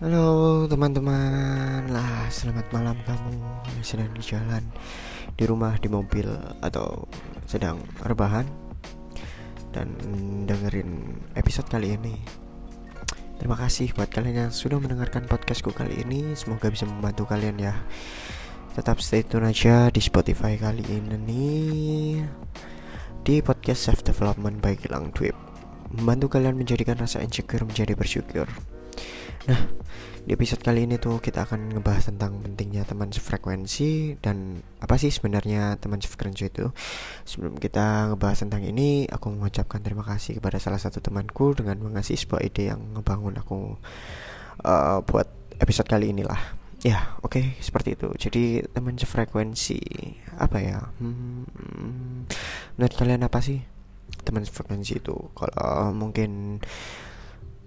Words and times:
Halo 0.00 0.64
teman-teman. 0.64 1.92
Lah 1.92 2.24
selamat 2.32 2.72
malam 2.72 2.96
kamu 3.04 3.36
yang 3.68 3.84
sedang 3.84 4.08
di 4.16 4.24
jalan 4.24 4.64
di 5.36 5.44
rumah 5.44 5.76
di 5.76 5.92
mobil 5.92 6.24
atau 6.64 7.04
sedang 7.44 7.84
rebahan. 8.08 8.48
Dan 9.76 9.92
dengerin 10.48 11.20
episode 11.36 11.68
kali 11.68 12.00
ini. 12.00 12.16
Terima 13.36 13.60
kasih 13.60 13.92
buat 13.92 14.08
kalian 14.08 14.48
yang 14.48 14.52
sudah 14.56 14.80
mendengarkan 14.80 15.28
podcastku 15.28 15.68
kali 15.76 16.00
ini. 16.00 16.32
Semoga 16.32 16.72
bisa 16.72 16.88
membantu 16.88 17.28
kalian 17.28 17.60
ya. 17.60 17.76
Tetap 18.72 19.04
stay 19.04 19.20
tune 19.20 19.52
aja 19.52 19.92
di 19.92 20.00
Spotify 20.00 20.56
kali 20.56 20.80
ini. 20.88 21.44
Di 23.20 23.44
podcast 23.44 23.84
Self 23.84 24.00
Development 24.00 24.64
by 24.64 24.80
Gilang 24.80 25.12
Dwip 25.12 25.36
Membantu 25.92 26.40
kalian 26.40 26.56
menjadikan 26.56 26.96
rasa 26.96 27.20
insecure 27.20 27.68
menjadi 27.68 27.92
bersyukur 27.92 28.48
Nah, 29.48 29.60
di 30.20 30.36
episode 30.36 30.60
kali 30.60 30.84
ini 30.84 31.00
tuh 31.00 31.16
kita 31.16 31.48
akan 31.48 31.72
ngebahas 31.72 32.12
tentang 32.12 32.44
pentingnya 32.44 32.84
teman 32.84 33.08
sefrekuensi 33.08 34.20
dan 34.20 34.60
apa 34.76 35.00
sih 35.00 35.08
sebenarnya 35.08 35.80
teman 35.80 35.96
sefrekuensi 35.96 36.44
itu. 36.52 36.68
Sebelum 37.24 37.56
kita 37.56 38.12
ngebahas 38.12 38.44
tentang 38.44 38.60
ini, 38.68 39.08
aku 39.08 39.32
mengucapkan 39.32 39.80
terima 39.80 40.04
kasih 40.04 40.36
kepada 40.36 40.60
salah 40.60 40.76
satu 40.76 41.00
temanku 41.00 41.56
dengan 41.56 41.80
mengasih 41.80 42.20
sebuah 42.20 42.44
ide 42.44 42.68
yang 42.68 43.00
ngebangun 43.00 43.40
aku 43.40 43.80
uh, 44.68 45.00
buat 45.08 45.28
episode 45.56 45.88
kali 45.88 46.12
inilah. 46.12 46.60
Ya, 46.80 47.16
oke, 47.20 47.40
okay, 47.40 47.44
seperti 47.60 47.96
itu. 47.96 48.08
Jadi 48.16 48.44
teman 48.72 48.96
sefrekuensi 48.96 49.80
apa 50.36 50.58
ya? 50.60 50.80
Hmm, 51.00 51.44
menurut 52.76 52.94
kalian 52.96 53.24
apa 53.24 53.40
sih 53.44 53.60
teman 54.24 54.44
sefrekuensi 54.44 55.00
itu? 55.00 55.16
Kalau 55.36 55.92
mungkin 55.92 56.60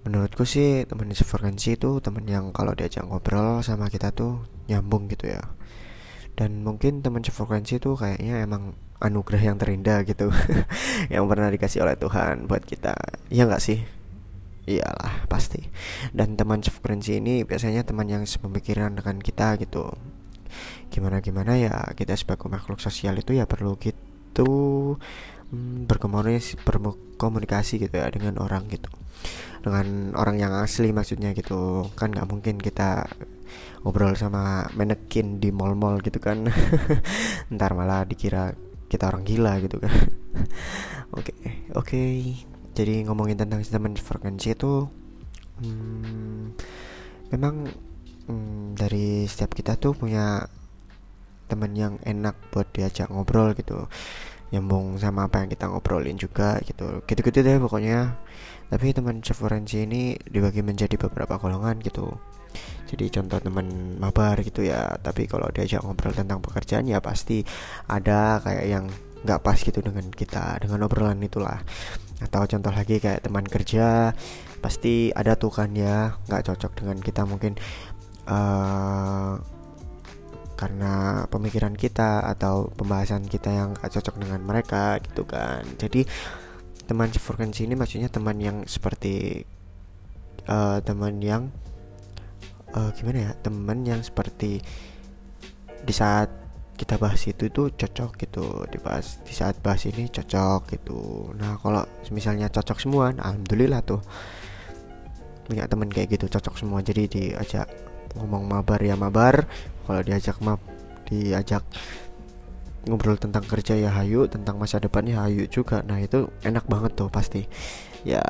menurutku 0.04 0.44
sih 0.44 0.84
teman 0.84 1.08
sefrekuensi 1.16 1.80
itu 1.80 2.04
teman 2.04 2.28
yang 2.28 2.52
kalau 2.52 2.76
diajak 2.76 3.08
ngobrol 3.08 3.64
sama 3.64 3.88
kita 3.88 4.12
tuh 4.12 4.44
nyambung 4.68 5.08
gitu 5.08 5.32
ya. 5.32 5.42
Dan 6.36 6.68
mungkin 6.68 7.00
teman 7.00 7.24
sefrekuensi 7.24 7.80
itu 7.80 7.96
kayaknya 7.96 8.44
emang 8.44 8.76
anugerah 9.00 9.54
yang 9.54 9.58
terindah 9.60 10.04
gitu. 10.08 10.32
Yang 11.14 11.24
pernah 11.28 11.50
dikasih 11.52 11.84
oleh 11.84 12.00
Tuhan 12.00 12.48
buat 12.48 12.64
kita. 12.64 12.96
Ya 13.28 13.44
nggak 13.44 13.60
sih? 13.60 13.84
Iyalah 14.64 15.28
pasti. 15.28 15.60
Dan 16.16 16.40
teman 16.40 16.64
sefrekuensi 16.64 17.20
ini 17.20 17.44
biasanya 17.44 17.84
teman 17.84 18.08
yang 18.08 18.24
sepemikiran 18.24 18.96
dengan 18.96 19.20
kita 19.20 19.60
gitu. 19.60 19.92
Gimana 20.88 21.20
gimana 21.20 21.60
ya 21.60 21.92
kita 22.00 22.16
sebagai 22.16 22.48
makhluk 22.48 22.80
sosial 22.80 23.20
itu 23.20 23.36
ya 23.36 23.44
perlu 23.44 23.76
gitu 23.76 24.96
hmm, 25.52 25.86
berkomunikasi 25.90 26.58
berkomunikasi 26.64 27.74
gitu 27.84 27.96
ya 27.98 28.08
dengan 28.14 28.40
orang 28.40 28.66
gitu 28.72 29.03
dengan 29.64 30.12
orang 30.20 30.38
yang 30.40 30.54
asli 30.60 30.92
maksudnya 30.92 31.32
gitu. 31.38 31.88
Kan 31.96 32.12
nggak 32.12 32.30
mungkin 32.30 32.60
kita 32.60 33.08
ngobrol 33.84 34.16
sama 34.16 34.68
manekin 34.74 35.40
di 35.44 35.50
mall-mall 35.52 36.00
gitu 36.04 36.20
kan. 36.20 36.48
Ntar 37.54 37.72
malah 37.76 38.08
dikira 38.08 38.54
kita 38.92 39.10
orang 39.10 39.24
gila 39.26 39.58
gitu 39.64 39.82
kan. 39.82 39.94
Oke 41.14 41.30
oke. 41.30 41.30
Okay, 41.30 41.30
okay. 41.78 42.14
jadi 42.74 43.06
ngomongin 43.06 43.38
tentang 43.38 43.62
sistem 43.62 43.94
frekuensi 43.94 44.58
itu 44.58 44.90
hmm, 45.62 46.58
memang 47.30 47.70
hmm, 48.26 48.74
dari 48.74 49.30
setiap 49.30 49.54
kita 49.54 49.78
tuh 49.78 49.94
punya 49.94 50.50
teman 51.46 51.78
yang 51.78 52.02
enak 52.02 52.34
buat 52.50 52.74
diajak 52.74 53.14
ngobrol 53.14 53.54
gitu 53.54 53.86
nyambung 54.54 55.02
sama 55.02 55.26
apa 55.26 55.42
yang 55.42 55.50
kita 55.50 55.66
ngobrolin 55.68 56.16
juga 56.16 56.62
gitu. 56.62 57.02
Gitu-gitu 57.10 57.42
deh 57.42 57.58
pokoknya. 57.58 58.14
Tapi 58.70 58.94
teman 58.94 59.20
referensi 59.26 59.82
ini 59.82 60.14
dibagi 60.22 60.62
menjadi 60.62 60.96
beberapa 60.96 61.42
golongan 61.42 61.82
gitu. 61.82 62.14
Jadi 62.94 63.10
contoh 63.10 63.42
teman 63.42 63.98
mabar 63.98 64.38
gitu 64.46 64.62
ya. 64.62 64.94
Tapi 65.02 65.26
kalau 65.26 65.50
diajak 65.50 65.82
ngobrol 65.82 66.14
tentang 66.14 66.40
pekerjaan 66.40 66.86
ya 66.86 67.02
pasti 67.02 67.42
ada 67.90 68.38
kayak 68.46 68.66
yang 68.70 68.86
nggak 69.24 69.40
pas 69.40 69.56
gitu 69.56 69.80
dengan 69.80 70.06
kita 70.14 70.62
dengan 70.62 70.86
obrolan 70.86 71.18
itulah. 71.26 71.58
Atau 72.22 72.46
contoh 72.46 72.72
lagi 72.72 73.02
kayak 73.02 73.26
teman 73.26 73.44
kerja 73.50 74.14
pasti 74.64 75.12
ada 75.12 75.36
tuh 75.36 75.52
kan 75.52 75.76
ya 75.76 76.16
nggak 76.30 76.44
cocok 76.48 76.72
dengan 76.80 76.98
kita 77.04 77.28
mungkin 77.28 77.60
uh, 78.32 79.36
karena 80.64 81.28
pemikiran 81.28 81.76
kita 81.76 82.24
atau 82.24 82.72
pembahasan 82.72 83.28
kita 83.28 83.52
yang 83.52 83.76
gak 83.76 84.00
cocok 84.00 84.16
dengan 84.24 84.40
mereka 84.48 84.96
gitu 85.04 85.28
kan. 85.28 85.68
Jadi 85.76 86.08
teman 86.88 87.12
sefrekuensi 87.12 87.68
ini 87.68 87.76
maksudnya 87.76 88.08
teman 88.08 88.40
yang 88.40 88.64
seperti 88.64 89.44
uh, 90.48 90.80
teman 90.80 91.20
yang 91.20 91.52
uh, 92.72 92.96
gimana 92.96 93.28
ya 93.28 93.32
teman 93.44 93.84
yang 93.84 94.00
seperti 94.00 94.64
di 95.84 95.92
saat 95.92 96.32
kita 96.80 96.96
bahas 96.96 97.20
itu 97.28 97.52
itu 97.52 97.68
cocok 97.68 98.12
gitu. 98.24 98.64
Dibahas 98.72 99.20
di 99.28 99.36
saat 99.36 99.60
bahas 99.60 99.84
ini 99.84 100.08
cocok 100.08 100.80
gitu. 100.80 101.28
Nah 101.36 101.60
kalau 101.60 101.84
misalnya 102.16 102.48
cocok 102.48 102.80
semua 102.80 103.12
alhamdulillah 103.12 103.84
tuh. 103.84 104.00
Punya 105.44 105.68
temen 105.68 105.92
kayak 105.92 106.16
gitu 106.16 106.32
cocok 106.32 106.56
semua. 106.56 106.80
Jadi 106.80 107.04
diajak 107.12 107.68
ngomong 108.16 108.48
mabar 108.48 108.80
ya 108.80 108.96
mabar 108.96 109.44
kalau 109.86 110.02
diajak 110.02 110.38
map 110.44 110.60
diajak 111.08 111.64
ngobrol 112.84 113.16
tentang 113.16 113.44
kerja 113.48 113.80
ya 113.80 113.92
hayu 113.96 114.28
tentang 114.28 114.60
masa 114.60 114.80
depan 114.80 115.08
ya 115.08 115.24
hayu 115.24 115.48
juga. 115.48 115.80
Nah 115.88 116.04
itu 116.04 116.28
enak 116.44 116.68
banget 116.68 116.92
tuh 117.00 117.08
pasti. 117.08 117.48
Ya 118.04 118.24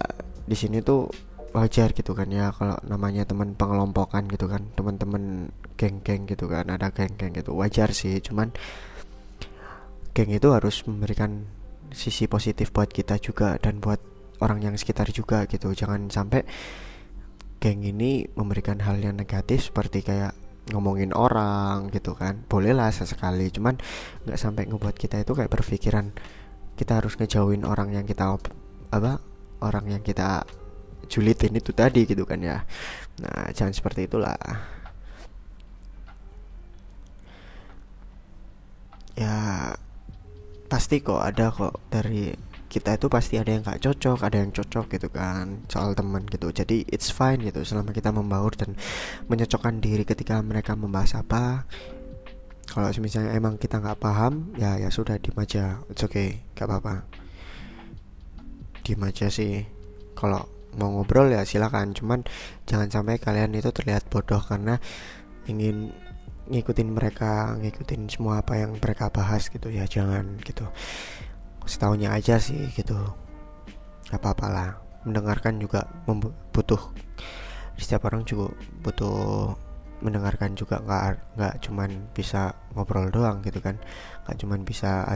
di 0.46 0.54
sini 0.54 0.84
tuh 0.86 1.10
wajar 1.54 1.94
gitu 1.94 2.18
kan 2.18 2.30
ya 2.34 2.50
kalau 2.50 2.78
namanya 2.86 3.26
teman 3.30 3.54
pengelompokan 3.54 4.26
gitu 4.26 4.50
kan 4.50 4.66
teman-teman 4.74 5.54
geng-geng 5.78 6.26
gitu 6.30 6.50
kan 6.50 6.70
ada 6.70 6.94
geng-geng 6.94 7.34
gitu. 7.34 7.54
Wajar 7.58 7.94
sih 7.94 8.22
cuman 8.22 8.54
geng 10.14 10.30
itu 10.30 10.50
harus 10.54 10.86
memberikan 10.86 11.50
sisi 11.94 12.26
positif 12.30 12.70
buat 12.74 12.90
kita 12.90 13.18
juga 13.22 13.58
dan 13.58 13.82
buat 13.82 14.02
orang 14.42 14.66
yang 14.70 14.76
sekitar 14.78 15.10
juga 15.10 15.50
gitu. 15.50 15.74
Jangan 15.74 16.14
sampai 16.14 16.46
geng 17.58 17.82
ini 17.82 18.30
memberikan 18.38 18.78
hal 18.86 19.02
yang 19.02 19.18
negatif 19.18 19.74
seperti 19.74 20.06
kayak 20.06 20.43
ngomongin 20.72 21.12
orang 21.12 21.92
gitu 21.92 22.16
kan. 22.16 22.46
Bolehlah 22.48 22.94
sesekali 22.94 23.52
cuman 23.52 23.76
nggak 24.24 24.40
sampai 24.40 24.70
ngebuat 24.70 24.96
kita 24.96 25.20
itu 25.20 25.36
kayak 25.36 25.52
berpikiran 25.52 26.16
kita 26.80 27.04
harus 27.04 27.20
ngejauhin 27.20 27.68
orang 27.68 27.94
yang 27.94 28.06
kita 28.08 28.38
apa 28.94 29.20
orang 29.62 29.86
yang 29.92 30.04
kita 30.06 30.46
julitin 31.12 31.60
itu 31.60 31.76
tadi 31.76 32.08
gitu 32.08 32.24
kan 32.24 32.40
ya. 32.40 32.64
Nah 33.20 33.52
jangan 33.52 33.74
seperti 33.76 34.08
itulah. 34.08 34.38
Ya 39.14 39.70
pasti 40.72 41.06
kok 41.06 41.22
ada 41.22 41.54
kok 41.54 41.78
dari 41.94 42.34
kita 42.74 42.98
itu 42.98 43.06
pasti 43.06 43.38
ada 43.38 43.54
yang 43.54 43.62
gak 43.62 43.86
cocok 43.86 44.26
ada 44.26 44.42
yang 44.42 44.50
cocok 44.50 44.86
gitu 44.98 45.08
kan 45.14 45.62
soal 45.70 45.94
teman 45.94 46.26
gitu. 46.26 46.50
Jadi 46.50 46.90
it's 46.90 47.14
fine 47.14 47.46
gitu 47.46 47.62
selama 47.62 47.94
kita 47.94 48.10
membaur 48.10 48.50
dan 48.58 48.74
menyocokkan 49.30 49.78
diri 49.78 50.02
ketika 50.02 50.42
mereka 50.42 50.74
membahas 50.74 51.22
apa. 51.22 51.70
Kalau 52.66 52.90
misalnya 52.98 53.38
emang 53.38 53.62
kita 53.62 53.78
nggak 53.78 54.02
paham 54.02 54.58
ya 54.58 54.82
ya 54.82 54.90
sudah 54.90 55.22
diem 55.22 55.38
aja. 55.38 55.86
It's 55.94 56.02
okay 56.02 56.42
gak 56.58 56.66
apa-apa. 56.66 57.06
Diem 58.82 59.04
aja 59.06 59.30
sih. 59.30 59.70
Kalau 60.18 60.50
mau 60.74 60.90
ngobrol 60.98 61.30
ya 61.30 61.46
silakan. 61.46 61.94
Cuman 61.94 62.26
jangan 62.66 62.90
sampai 62.90 63.22
kalian 63.22 63.54
itu 63.54 63.70
terlihat 63.70 64.10
bodoh 64.10 64.42
karena 64.42 64.82
ingin 65.46 65.94
ngikutin 66.50 66.90
mereka 66.90 67.54
ngikutin 67.62 68.10
semua 68.10 68.42
apa 68.42 68.58
yang 68.58 68.82
mereka 68.82 69.14
bahas 69.14 69.54
gitu. 69.54 69.70
Ya 69.70 69.86
jangan 69.86 70.42
gitu 70.42 70.66
setahunya 71.66 72.14
aja 72.14 72.40
sih 72.40 72.72
gitu. 72.76 72.96
Apa 74.12 74.36
apalah 74.36 74.80
mendengarkan 75.04 75.60
juga 75.60 75.88
butuh 76.54 76.80
setiap 77.76 78.08
orang 78.08 78.24
juga 78.24 78.54
butuh 78.86 79.52
mendengarkan 80.04 80.54
juga. 80.54 80.80
Nggak 80.84 81.02
nggak 81.40 81.54
cuman 81.66 81.90
bisa 82.14 82.54
ngobrol 82.76 83.10
doang 83.10 83.42
gitu 83.42 83.60
kan. 83.64 83.80
Nggak 84.28 84.38
cuman 84.44 84.60
bisa 84.68 85.08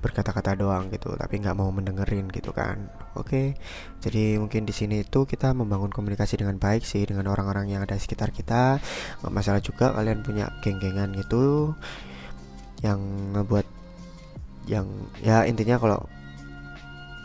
berkata-kata 0.00 0.56
doang 0.56 0.88
gitu 0.88 1.12
tapi 1.12 1.44
nggak 1.44 1.52
mau 1.52 1.68
mendengerin 1.68 2.26
gitu 2.32 2.56
kan. 2.56 2.88
Oke 3.14 3.52
jadi 4.00 4.40
mungkin 4.40 4.64
di 4.64 4.72
sini 4.72 5.04
itu 5.04 5.28
kita 5.28 5.52
membangun 5.52 5.92
komunikasi 5.92 6.40
dengan 6.40 6.56
baik 6.56 6.88
sih 6.88 7.04
dengan 7.04 7.28
orang-orang 7.28 7.68
yang 7.68 7.84
ada 7.84 7.94
di 7.96 8.02
sekitar 8.02 8.32
kita. 8.32 8.80
Nggak 9.20 9.32
masalah 9.32 9.60
juga 9.60 9.92
kalian 9.92 10.24
punya 10.24 10.48
geng-gengan 10.64 11.12
gitu 11.12 11.76
yang 12.80 13.00
ngebuat 13.36 13.79
yang 14.70 14.86
ya 15.18 15.42
intinya 15.42 15.82
kalau 15.82 16.06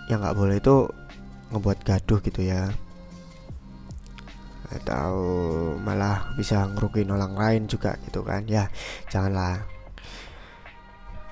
yang 0.09 0.21
nggak 0.21 0.37
boleh 0.37 0.57
itu 0.57 0.89
ngebuat 1.53 1.79
gaduh 1.85 2.19
gitu 2.25 2.41
ya. 2.41 2.73
Atau 4.73 5.13
malah 5.85 6.33
bisa 6.33 6.65
ngerugiin 6.65 7.13
orang 7.13 7.37
lain 7.37 7.69
juga 7.69 7.93
gitu 8.09 8.25
kan 8.25 8.49
ya 8.49 8.65
janganlah. 9.13 9.61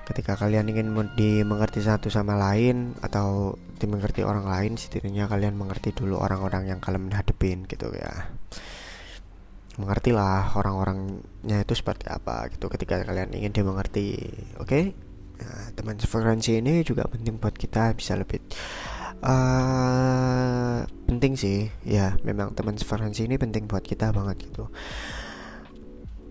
Ketika 0.04 0.36
kalian 0.36 0.68
ingin 0.68 0.92
dimengerti 1.16 1.80
satu 1.80 2.12
sama 2.12 2.36
lain 2.36 2.92
atau 3.00 3.56
dimengerti 3.80 4.20
orang 4.20 4.44
lain 4.44 4.76
setidaknya 4.76 5.24
kalian 5.26 5.56
mengerti 5.56 5.96
dulu 5.96 6.20
orang-orang 6.20 6.68
yang 6.68 6.78
kalian 6.78 7.10
hadepin 7.10 7.64
gitu 7.66 7.88
ya. 7.90 8.30
Mengerti 9.74 10.14
lah 10.14 10.54
orang-orangnya 10.54 11.66
itu 11.66 11.74
seperti 11.74 12.06
apa 12.06 12.46
gitu 12.52 12.70
ketika 12.70 13.02
kalian 13.02 13.34
ingin 13.34 13.50
dia 13.50 13.64
mengerti 13.66 14.06
oke? 14.60 14.68
okay? 14.68 14.84
Nah, 15.40 15.66
teman 15.74 15.96
frekuensi 15.98 16.60
ini 16.60 16.82
juga 16.86 17.06
penting 17.08 17.36
buat 17.38 17.54
kita 17.56 17.94
bisa 17.96 18.14
lebih 18.18 18.40
uh, 19.24 20.84
penting 21.08 21.34
sih. 21.38 21.70
Ya 21.86 22.16
memang 22.22 22.52
teman 22.56 22.76
frekuensi 22.76 23.26
ini 23.26 23.36
penting 23.40 23.66
buat 23.70 23.82
kita 23.82 24.10
banget 24.14 24.50
gitu. 24.50 24.70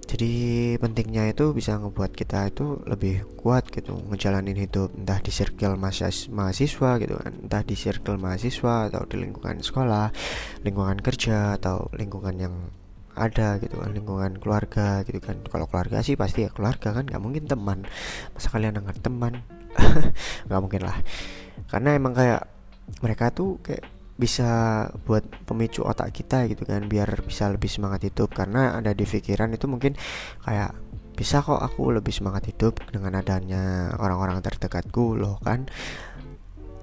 Jadi 0.03 0.33
pentingnya 0.77 1.25
itu 1.33 1.57
bisa 1.57 1.73
ngebuat 1.81 2.13
kita 2.13 2.53
itu 2.53 2.85
lebih 2.85 3.25
kuat 3.33 3.65
gitu 3.73 3.97
ngejalanin 4.13 4.61
hidup 4.61 4.93
entah 4.93 5.17
di 5.17 5.33
circle 5.33 5.73
mahasiswa 5.73 6.91
gitu 7.01 7.17
kan 7.17 7.33
entah 7.33 7.65
di 7.65 7.73
circle 7.73 8.21
mahasiswa 8.21 8.93
atau 8.93 9.09
di 9.09 9.25
lingkungan 9.25 9.65
sekolah 9.65 10.13
lingkungan 10.61 11.01
kerja 11.01 11.57
atau 11.57 11.89
lingkungan 11.97 12.35
yang 12.37 12.53
ada 13.13 13.61
gitu 13.61 13.77
kan 13.77 13.93
lingkungan 13.93 14.41
keluarga 14.41 15.05
gitu 15.05 15.21
kan. 15.21 15.37
Kalau 15.45 15.65
keluarga 15.69 16.01
sih 16.01 16.17
pasti 16.17 16.45
ya 16.45 16.49
keluarga 16.49 16.93
kan 16.93 17.05
nggak 17.05 17.21
mungkin 17.21 17.45
teman. 17.45 17.85
Masa 18.33 18.47
kalian 18.49 18.81
anggap 18.81 18.97
teman? 19.01 19.41
Nggak 20.49 20.61
mungkin 20.61 20.81
lah. 20.85 20.97
Karena 21.69 21.97
emang 21.97 22.13
kayak 22.13 22.45
mereka 23.01 23.33
tuh 23.33 23.57
kayak 23.65 23.85
bisa 24.13 24.85
buat 25.09 25.25
pemicu 25.49 25.81
otak 25.81 26.13
kita 26.13 26.45
gitu 26.45 26.69
kan 26.69 26.85
biar 26.85 27.25
bisa 27.25 27.49
lebih 27.49 27.69
semangat 27.69 28.05
hidup. 28.05 28.33
Karena 28.33 28.77
ada 28.77 28.93
di 28.93 29.05
pikiran 29.05 29.49
itu 29.53 29.65
mungkin 29.65 29.97
kayak 30.45 30.77
bisa 31.13 31.45
kok 31.45 31.61
aku 31.61 31.93
lebih 31.93 32.13
semangat 32.13 32.49
hidup 32.49 32.81
dengan 32.89 33.21
adanya 33.21 33.93
orang-orang 33.97 34.41
terdekatku 34.41 35.17
loh 35.17 35.37
kan. 35.41 35.69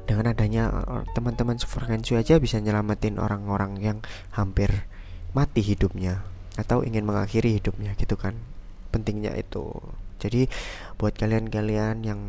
Dengan 0.07 0.35
adanya 0.35 0.75
teman-teman 1.15 1.55
sefrekuensi 1.55 2.19
aja 2.19 2.43
bisa 2.43 2.59
nyelamatin 2.59 3.23
orang-orang 3.23 3.79
yang 3.79 3.99
hampir 4.35 4.91
mati 5.37 5.63
hidupnya 5.63 6.25
atau 6.59 6.83
ingin 6.83 7.07
mengakhiri 7.07 7.57
hidupnya 7.61 7.95
gitu 7.97 8.19
kan. 8.19 8.37
Pentingnya 8.91 9.35
itu. 9.39 9.71
Jadi 10.21 10.51
buat 10.99 11.17
kalian-kalian 11.17 12.05
yang 12.05 12.21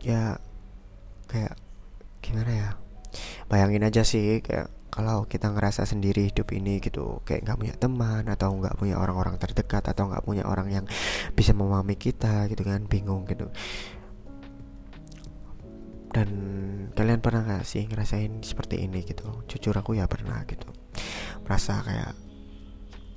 ya 0.00 0.38
kayak 1.26 1.56
gimana 2.20 2.50
ya? 2.52 2.68
Bayangin 3.50 3.86
aja 3.88 4.06
sih 4.06 4.38
kayak 4.44 4.70
kalau 4.90 5.24
kita 5.24 5.54
ngerasa 5.54 5.86
sendiri 5.86 6.28
hidup 6.28 6.50
ini 6.50 6.82
gitu 6.82 7.22
kayak 7.22 7.46
nggak 7.46 7.58
punya 7.62 7.74
teman 7.78 8.26
atau 8.26 8.50
nggak 8.58 8.74
punya 8.74 8.98
orang-orang 8.98 9.38
terdekat 9.38 9.86
atau 9.86 10.10
nggak 10.10 10.26
punya 10.26 10.44
orang 10.44 10.68
yang 10.68 10.84
bisa 11.32 11.54
memahami 11.54 11.94
kita 11.94 12.50
gitu 12.50 12.66
kan 12.66 12.84
bingung 12.90 13.22
gitu 13.30 13.48
dan 16.10 16.28
kalian 16.98 17.22
pernah 17.22 17.46
gak 17.46 17.66
sih 17.66 17.86
ngerasain 17.86 18.42
seperti 18.42 18.82
ini 18.82 19.06
gitu? 19.06 19.46
Jujur 19.46 19.74
aku 19.78 19.94
ya 19.94 20.10
pernah 20.10 20.42
gitu. 20.42 20.66
Merasa 21.46 21.78
kayak 21.86 22.12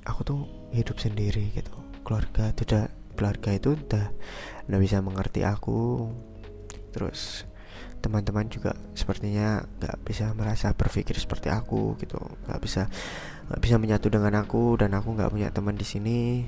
aku 0.06 0.20
tuh 0.22 0.40
hidup 0.70 1.02
sendiri 1.02 1.50
gitu. 1.50 1.74
Keluarga 2.06 2.54
udah 2.54 2.86
keluarga 3.18 3.50
itu 3.50 3.74
udah 3.74 4.06
udah 4.70 4.78
bisa 4.78 5.02
mengerti 5.02 5.42
aku. 5.42 6.06
Terus 6.94 7.42
teman-teman 7.98 8.46
juga 8.52 8.76
sepertinya 8.92 9.64
nggak 9.80 9.96
bisa 10.04 10.30
merasa 10.36 10.70
berpikir 10.70 11.18
seperti 11.18 11.50
aku 11.50 11.98
gitu. 11.98 12.22
Nggak 12.46 12.60
bisa 12.62 12.86
nggak 13.50 13.60
bisa 13.60 13.76
menyatu 13.82 14.06
dengan 14.06 14.38
aku 14.38 14.78
dan 14.78 14.94
aku 14.94 15.18
nggak 15.18 15.32
punya 15.34 15.50
teman 15.50 15.74
di 15.74 15.86
sini. 15.86 16.46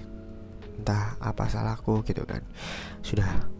Entah 0.79 1.19
apa 1.19 1.51
salahku 1.51 2.07
gitu 2.07 2.23
kan. 2.23 2.47
Sudah 3.03 3.56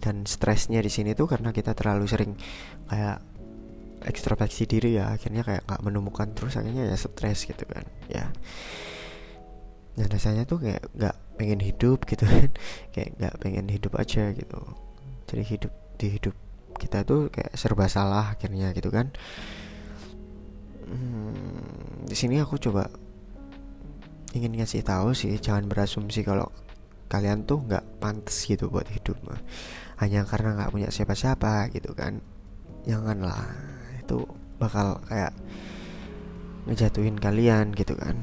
dan 0.00 0.28
stresnya 0.28 0.80
di 0.84 0.90
sini 0.92 1.12
tuh 1.12 1.26
karena 1.28 1.50
kita 1.50 1.72
terlalu 1.72 2.06
sering 2.06 2.32
kayak 2.88 3.18
ekstrospeksi 4.06 4.68
diri 4.68 5.00
ya 5.00 5.10
akhirnya 5.16 5.42
kayak 5.42 5.66
nggak 5.66 5.82
menemukan 5.82 6.28
terus 6.36 6.54
akhirnya 6.54 6.86
ya 6.86 6.96
stres 6.96 7.48
gitu 7.48 7.64
kan 7.66 7.84
ya. 8.06 8.30
Dan 9.96 10.06
rasanya 10.12 10.44
tuh 10.44 10.60
kayak 10.60 10.84
nggak 10.92 11.16
pengen 11.40 11.60
hidup 11.64 12.04
gitu 12.04 12.28
kan 12.28 12.52
kayak 12.94 13.16
nggak 13.16 13.34
pengen 13.40 13.66
hidup 13.72 13.92
aja 13.96 14.30
gitu. 14.36 14.60
Jadi 15.26 15.42
hidup 15.42 15.72
di 15.96 16.06
hidup 16.20 16.36
kita 16.76 17.02
tuh 17.02 17.32
kayak 17.32 17.56
serba 17.56 17.88
salah 17.88 18.36
akhirnya 18.36 18.70
gitu 18.76 18.92
kan. 18.92 19.10
Hmm, 20.86 22.06
di 22.06 22.14
sini 22.14 22.38
aku 22.38 22.60
coba 22.62 22.86
ingin 24.36 24.54
ngasih 24.54 24.84
tahu 24.84 25.16
sih 25.16 25.34
jangan 25.40 25.66
berasumsi 25.66 26.20
kalau 26.22 26.46
kalian 27.08 27.42
tuh 27.48 27.64
nggak 27.64 28.02
pantas 28.02 28.44
gitu 28.44 28.68
buat 28.68 28.86
hidup 28.92 29.16
hanya 29.96 30.28
karena 30.28 30.56
nggak 30.56 30.72
punya 30.72 30.88
siapa-siapa 30.92 31.72
gitu 31.72 31.96
kan. 31.96 32.20
Janganlah 32.84 33.42
itu 34.00 34.22
bakal 34.60 35.00
kayak 35.08 35.32
ngejatuhin 36.68 37.16
kalian 37.16 37.72
gitu 37.72 37.96
kan. 37.96 38.16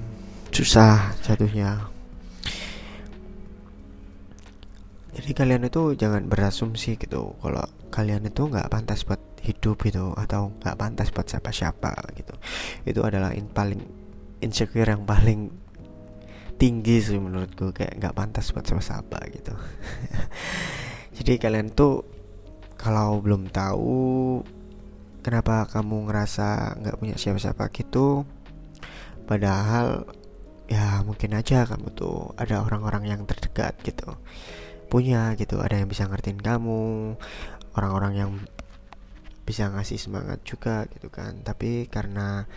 Susah 0.53 1.17
jatuhnya. 1.25 1.89
Jadi 5.13 5.29
kalian 5.37 5.69
itu 5.69 5.93
jangan 5.93 6.25
berasumsi 6.25 6.97
gitu 6.97 7.37
kalau 7.37 7.61
kalian 7.93 8.25
itu 8.25 8.49
nggak 8.49 8.65
pantas 8.73 9.05
buat 9.05 9.21
hidup 9.45 9.77
gitu 9.85 10.17
atau 10.17 10.49
nggak 10.57 10.77
pantas 10.77 11.13
buat 11.13 11.29
siapa-siapa 11.29 11.93
gitu. 12.17 12.33
Itu 12.85 13.05
adalah 13.05 13.33
in 13.37 13.45
paling 13.49 13.81
insecure 14.41 14.89
yang 14.89 15.07
paling 15.07 15.63
tinggi 16.59 17.01
sih 17.01 17.17
menurutku 17.17 17.71
kayak 17.73 17.97
nggak 17.97 18.15
pantas 18.15 18.53
buat 18.53 18.63
siapa-siapa 18.63 19.19
gitu 19.35 19.51
jadi 21.17 21.39
kalian 21.41 21.73
tuh 21.73 22.05
kalau 22.77 23.21
belum 23.21 23.49
tahu 23.53 24.41
kenapa 25.23 25.69
kamu 25.69 26.09
ngerasa 26.09 26.79
nggak 26.83 26.97
punya 26.99 27.15
siapa-siapa 27.15 27.71
gitu 27.71 28.27
padahal 29.23 30.09
ya 30.67 30.99
mungkin 31.05 31.37
aja 31.37 31.63
kamu 31.69 31.93
tuh 31.95 32.33
ada 32.35 32.65
orang-orang 32.65 33.07
yang 33.13 33.21
terdekat 33.23 33.77
gitu 33.85 34.19
punya 34.91 35.33
gitu 35.39 35.63
ada 35.63 35.79
yang 35.79 35.89
bisa 35.89 36.05
ngertiin 36.05 36.43
kamu 36.43 37.15
orang-orang 37.73 38.13
yang 38.13 38.31
bisa 39.43 39.67
ngasih 39.69 39.99
semangat 39.99 40.39
juga 40.47 40.87
gitu 40.95 41.11
kan. 41.11 41.43
Tapi 41.43 41.87
karena 41.91 42.47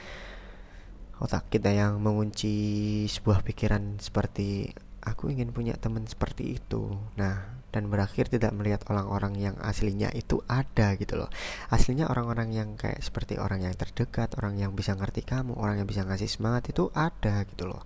otak 1.19 1.51
kita 1.51 1.75
yang 1.75 1.99
mengunci 1.99 3.05
sebuah 3.11 3.43
pikiran 3.43 3.99
seperti 3.99 4.71
aku 5.03 5.31
ingin 5.35 5.51
punya 5.51 5.75
teman 5.75 6.07
seperti 6.07 6.59
itu. 6.63 6.95
Nah 7.19 7.66
dan 7.77 7.93
berakhir 7.93 8.33
tidak 8.33 8.57
melihat 8.57 8.81
orang-orang 8.89 9.37
yang 9.37 9.57
aslinya 9.61 10.09
itu 10.17 10.41
ada 10.49 10.97
gitu 10.97 11.21
loh. 11.21 11.29
Aslinya 11.69 12.09
orang-orang 12.09 12.57
yang 12.57 12.73
kayak 12.81 13.05
seperti 13.05 13.37
orang 13.37 13.69
yang 13.69 13.77
terdekat 13.77 14.33
orang 14.41 14.57
yang 14.57 14.73
bisa 14.73 14.97
ngerti 14.97 15.21
kamu 15.21 15.53
orang 15.53 15.85
yang 15.85 15.85
bisa 15.85 16.09
ngasih 16.09 16.25
semangat 16.25 16.73
itu 16.73 16.89
ada 16.97 17.45
gitu 17.45 17.69
loh. 17.69 17.85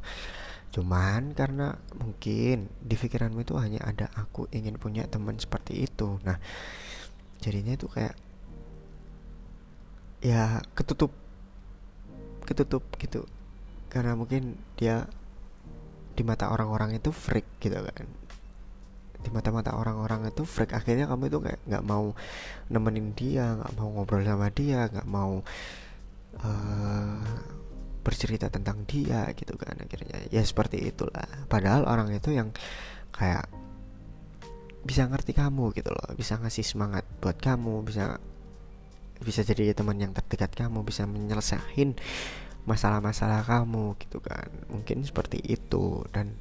Cuman 0.70 1.34
karena 1.34 1.74
mungkin 1.98 2.70
di 2.78 2.94
pikiranmu 2.94 3.42
itu 3.42 3.58
hanya 3.58 3.82
ada 3.82 4.06
aku 4.14 4.46
ingin 4.54 4.78
punya 4.78 5.10
teman 5.10 5.34
seperti 5.42 5.82
itu. 5.82 6.22
Nah 6.22 6.38
jadinya 7.42 7.74
itu 7.74 7.90
kayak 7.90 8.14
ya 10.22 10.62
ketutup 10.78 11.10
ketutup 12.46 12.86
gitu. 12.94 13.26
Karena 13.90 14.14
mungkin 14.14 14.54
dia 14.78 15.10
di 16.14 16.22
mata 16.22 16.46
orang-orang 16.54 16.94
itu 16.94 17.10
freak 17.10 17.58
gitu 17.58 17.74
kan 17.74 18.19
di 19.20 19.30
mata-mata 19.32 19.76
orang-orang 19.76 20.28
itu 20.28 20.42
freak. 20.48 20.72
Akhirnya 20.72 21.06
kamu 21.08 21.28
itu 21.28 21.38
kayak 21.44 21.60
nggak 21.68 21.84
mau 21.84 22.12
nemenin 22.72 23.12
dia 23.12 23.56
nggak 23.56 23.72
mau 23.76 23.88
ngobrol 23.92 24.24
sama 24.24 24.48
dia 24.52 24.88
nggak 24.88 25.08
mau 25.08 25.44
uh, 26.40 27.20
bercerita 28.00 28.48
tentang 28.48 28.88
dia 28.88 29.28
gitu 29.36 29.54
kan 29.60 29.76
akhirnya. 29.76 30.24
Ya 30.32 30.42
seperti 30.44 30.80
itulah. 30.80 31.28
Padahal 31.46 31.84
orang 31.84 32.12
itu 32.16 32.32
yang 32.32 32.50
kayak 33.12 33.48
bisa 34.80 35.04
ngerti 35.04 35.36
kamu 35.36 35.76
gitu 35.76 35.92
loh 35.92 36.16
bisa 36.16 36.40
ngasih 36.40 36.64
semangat 36.64 37.04
buat 37.20 37.36
kamu 37.36 37.84
bisa 37.84 38.16
bisa 39.20 39.44
jadi 39.44 39.76
teman 39.76 40.00
yang 40.00 40.16
terdekat 40.16 40.56
kamu 40.56 40.80
bisa 40.80 41.04
menyelesaikan 41.04 41.92
masalah-masalah 42.64 43.44
kamu 43.44 43.96
gitu 44.00 44.20
kan. 44.20 44.48
Mungkin 44.72 45.04
seperti 45.04 45.40
itu 45.44 46.04
dan 46.12 46.36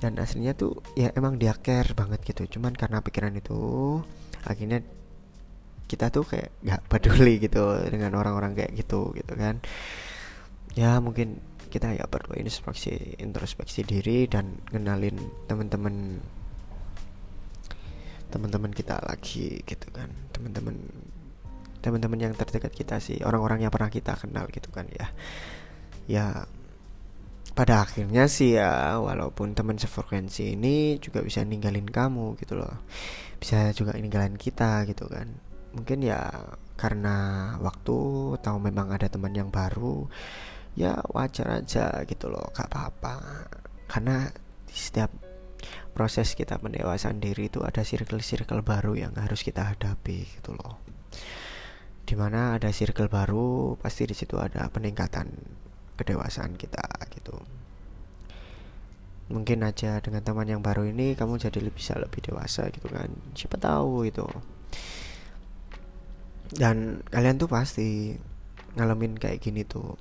dan 0.00 0.16
aslinya 0.16 0.56
tuh 0.56 0.80
ya 0.96 1.12
emang 1.12 1.36
dia 1.36 1.52
care 1.52 1.92
banget 1.92 2.24
gitu. 2.24 2.58
Cuman 2.58 2.72
karena 2.72 3.04
pikiran 3.04 3.36
itu 3.36 4.00
akhirnya 4.48 4.80
kita 5.84 6.08
tuh 6.08 6.24
kayak 6.24 6.50
nggak 6.64 6.82
peduli 6.88 7.36
gitu 7.42 7.60
dengan 7.92 8.16
orang-orang 8.16 8.56
kayak 8.56 8.72
gitu 8.80 9.12
gitu 9.12 9.32
kan. 9.36 9.60
Ya 10.72 10.96
mungkin 11.04 11.44
kita 11.70 11.94
ya 11.94 12.08
perlu 12.08 12.34
introspeksi 12.34 13.20
introspeksi 13.20 13.86
diri 13.86 14.26
dan 14.26 14.58
kenalin 14.66 15.14
teman-teman 15.46 16.18
teman-teman 18.32 18.72
kita 18.72 18.98
lagi 19.04 19.60
gitu 19.68 19.86
kan. 19.92 20.08
Teman-teman 20.32 20.76
teman-teman 21.80 22.20
yang 22.20 22.32
terdekat 22.36 22.72
kita 22.72 23.00
sih 23.00 23.20
orang-orang 23.24 23.64
yang 23.64 23.72
pernah 23.72 23.92
kita 23.92 24.16
kenal 24.16 24.48
gitu 24.48 24.72
kan 24.72 24.88
ya. 24.88 25.06
Ya 26.08 26.26
pada 27.54 27.82
akhirnya 27.84 28.30
sih 28.30 28.56
ya 28.56 28.96
walaupun 29.02 29.52
teman 29.58 29.76
sefrekuensi 29.76 30.54
ini 30.54 30.96
juga 31.02 31.20
bisa 31.20 31.42
ninggalin 31.42 31.88
kamu 31.88 32.38
gitu 32.40 32.56
loh. 32.58 32.86
Bisa 33.40 33.72
juga 33.74 33.96
ninggalin 33.96 34.36
kita 34.38 34.86
gitu 34.86 35.10
kan. 35.10 35.28
Mungkin 35.74 36.02
ya 36.02 36.30
karena 36.74 37.16
waktu 37.60 37.96
atau 38.40 38.56
memang 38.56 38.90
ada 38.94 39.06
teman 39.12 39.36
yang 39.36 39.52
baru 39.52 40.08
ya 40.78 40.96
wajar 41.12 41.60
aja 41.60 42.06
gitu 42.06 42.30
loh 42.30 42.48
gak 42.54 42.70
apa-apa. 42.70 43.46
Karena 43.90 44.30
di 44.66 44.76
setiap 44.76 45.10
proses 45.92 46.32
kita 46.38 46.56
mendewasaan 46.62 47.20
diri 47.20 47.50
itu 47.52 47.60
ada 47.60 47.84
circle-circle 47.84 48.64
baru 48.64 48.96
yang 48.96 49.12
harus 49.18 49.44
kita 49.44 49.74
hadapi 49.74 50.24
gitu 50.38 50.56
loh. 50.56 50.80
Di 52.06 52.14
mana 52.18 52.58
ada 52.58 52.72
circle 52.74 53.06
baru 53.06 53.76
pasti 53.78 54.08
di 54.08 54.16
situ 54.16 54.40
ada 54.40 54.66
peningkatan 54.72 55.30
kedewasaan 56.00 56.56
kita 56.56 56.80
gitu 57.12 57.36
mungkin 59.30 59.62
aja 59.62 60.00
dengan 60.02 60.24
teman 60.24 60.48
yang 60.48 60.64
baru 60.64 60.88
ini 60.88 61.14
kamu 61.14 61.38
jadi 61.38 61.60
lebih 61.62 61.78
bisa 61.78 61.94
lebih 62.00 62.24
dewasa 62.24 62.66
gitu 62.72 62.88
kan 62.90 63.12
siapa 63.36 63.60
tahu 63.60 64.08
itu 64.08 64.26
dan 66.56 67.06
kalian 67.14 67.38
tuh 67.38 67.46
pasti 67.46 68.18
ngalamin 68.74 69.14
kayak 69.14 69.38
gini 69.38 69.62
tuh 69.62 69.94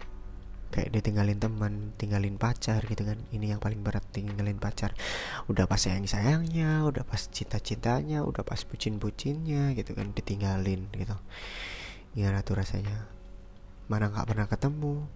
kayak 0.69 0.93
ditinggalin 0.93 1.41
teman, 1.41 1.97
tinggalin 1.97 2.37
pacar 2.37 2.85
gitu 2.85 3.01
kan. 3.01 3.17
Ini 3.33 3.57
yang 3.57 3.61
paling 3.61 3.81
berat 3.81 4.05
tinggalin 4.13 4.61
pacar. 4.61 4.93
Udah 5.49 5.65
pas 5.65 5.81
sayang-sayangnya, 5.81 6.85
udah 6.85 7.01
pas 7.05 7.25
cinta-cintanya, 7.29 8.21
udah 8.21 8.45
pas 8.45 8.61
bucin-bucinnya 8.65 9.73
gitu 9.73 9.97
kan 9.97 10.13
ditinggalin 10.13 10.85
gitu. 10.93 11.17
Gimana 12.13 12.45
tuh 12.45 12.61
rasanya? 12.61 13.09
Mana 13.89 14.13
nggak 14.13 14.27
pernah 14.29 14.45
ketemu? 14.45 15.09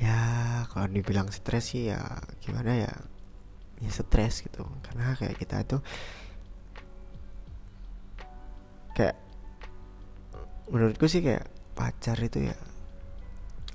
Ya 0.00 0.18
kalau 0.70 0.86
dibilang 0.90 1.30
stres 1.30 1.74
sih 1.74 1.90
ya 1.92 2.00
gimana 2.42 2.72
ya? 2.74 2.92
Ya 3.82 3.90
stres 3.90 4.42
gitu. 4.42 4.64
Karena 4.86 5.14
kayak 5.18 5.36
kita 5.38 5.62
itu 5.62 5.78
kayak 8.94 9.16
menurutku 10.70 11.10
sih 11.10 11.20
kayak 11.20 11.50
pacar 11.74 12.16
itu 12.22 12.48
ya 12.48 12.56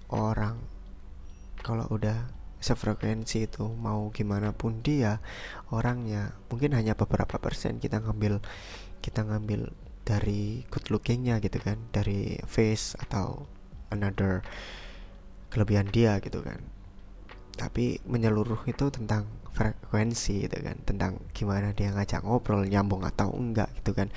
orang 0.10 0.58
kalau 1.60 1.86
udah 1.92 2.32
sefrekuensi 2.60 3.48
itu 3.48 3.68
mau 3.68 4.12
gimana 4.12 4.52
pun 4.52 4.84
dia 4.84 5.24
orangnya 5.72 6.36
mungkin 6.52 6.76
hanya 6.76 6.96
beberapa 6.96 7.40
persen 7.40 7.80
kita 7.80 8.04
ngambil 8.04 8.44
kita 9.00 9.24
ngambil 9.24 9.72
dari 10.04 10.68
good 10.68 10.92
lookingnya 10.92 11.40
gitu 11.40 11.62
kan 11.62 11.80
dari 11.96 12.36
face 12.50 13.00
atau 13.00 13.48
another 13.94 14.44
kelebihan 15.50 15.90
dia 15.90 16.18
gitu 16.22 16.42
kan. 16.46 16.62
Tapi 17.60 18.00
menyeluruh 18.08 18.64
itu 18.70 18.88
tentang 18.88 19.28
frekuensi 19.50 20.48
gitu 20.48 20.56
kan 20.64 20.78
tentang 20.88 21.20
gimana 21.36 21.76
dia 21.76 21.92
ngajak 21.92 22.24
ngobrol 22.24 22.64
nyambung 22.64 23.04
atau 23.04 23.34
enggak 23.36 23.68
gitu 23.82 23.92
kan. 23.92 24.08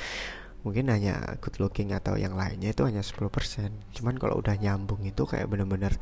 Mungkin 0.62 0.94
hanya 0.94 1.18
good 1.42 1.58
looking 1.58 1.90
atau 1.90 2.14
yang 2.14 2.38
lainnya 2.38 2.70
itu 2.70 2.86
hanya 2.86 3.02
10% 3.02 3.26
cuman 3.98 4.14
kalau 4.14 4.38
udah 4.38 4.54
nyambung 4.54 5.02
itu 5.02 5.26
kayak 5.26 5.50
bener-bener 5.50 5.98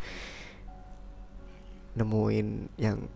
nemuin 1.97 2.69
yang 2.77 3.09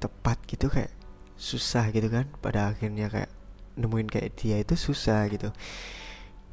tepat 0.00 0.40
gitu 0.48 0.72
kayak 0.72 0.90
susah 1.36 1.92
gitu 1.92 2.08
kan. 2.08 2.24
Pada 2.40 2.72
akhirnya 2.72 3.12
kayak 3.12 3.28
nemuin 3.76 4.08
kayak 4.08 4.32
dia 4.40 4.56
itu 4.60 4.76
susah 4.76 5.28
gitu 5.28 5.52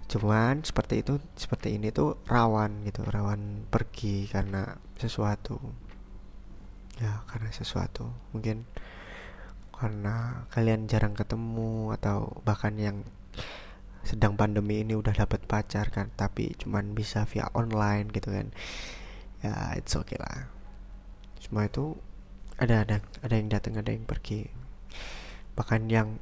cuman 0.09 0.65
seperti 0.65 1.05
itu 1.05 1.21
seperti 1.37 1.77
ini 1.77 1.93
tuh 1.93 2.17
rawan 2.25 2.81
gitu 2.81 3.05
rawan 3.05 3.69
pergi 3.69 4.25
karena 4.25 4.73
sesuatu. 4.97 5.61
Ya 6.97 7.21
karena 7.29 7.53
sesuatu. 7.53 8.09
Mungkin 8.33 8.65
karena 9.69 10.43
kalian 10.51 10.89
jarang 10.89 11.13
ketemu 11.13 11.93
atau 11.95 12.41
bahkan 12.43 12.75
yang 12.75 13.05
sedang 14.01 14.33
pandemi 14.33 14.81
ini 14.81 14.97
udah 14.97 15.13
dapat 15.13 15.45
pacar 15.45 15.91
kan 15.93 16.09
tapi 16.17 16.57
cuman 16.57 16.97
bisa 16.97 17.29
via 17.29 17.45
online 17.53 18.09
gitu 18.09 18.33
kan. 18.33 18.49
Ya 19.45 19.77
it's 19.77 19.93
okay 19.93 20.17
lah. 20.17 20.49
Semua 21.37 21.69
itu 21.69 21.93
ada 22.57 22.81
ada 22.81 22.97
ada 23.21 23.35
yang 23.37 23.47
datang 23.53 23.77
ada 23.77 23.93
yang 23.93 24.09
pergi. 24.09 24.49
Bahkan 25.53 25.85
yang 25.87 26.17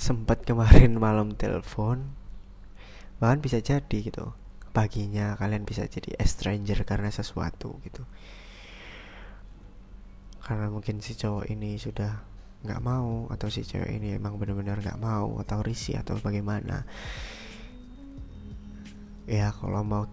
sempat 0.00 0.48
kemarin 0.48 0.96
malam 1.04 1.36
telepon 1.36 2.16
bahkan 3.18 3.42
bisa 3.42 3.58
jadi 3.62 3.98
gitu. 3.98 4.34
Paginya 4.70 5.34
kalian 5.34 5.66
bisa 5.66 5.86
jadi 5.90 6.14
stranger 6.22 6.86
karena 6.86 7.10
sesuatu 7.10 7.82
gitu. 7.82 8.06
Karena 10.42 10.70
mungkin 10.70 11.02
si 11.02 11.18
cowok 11.18 11.50
ini 11.50 11.76
sudah 11.76 12.24
nggak 12.58 12.82
mau 12.82 13.30
atau 13.30 13.46
si 13.46 13.62
cewek 13.62 14.02
ini 14.02 14.18
emang 14.18 14.34
benar-benar 14.34 14.82
nggak 14.82 14.98
mau 14.98 15.38
atau 15.42 15.62
risih 15.62 15.98
atau 16.00 16.18
bagaimana. 16.18 16.86
Ya 19.28 19.52
kalau 19.52 19.84
mau 19.84 20.08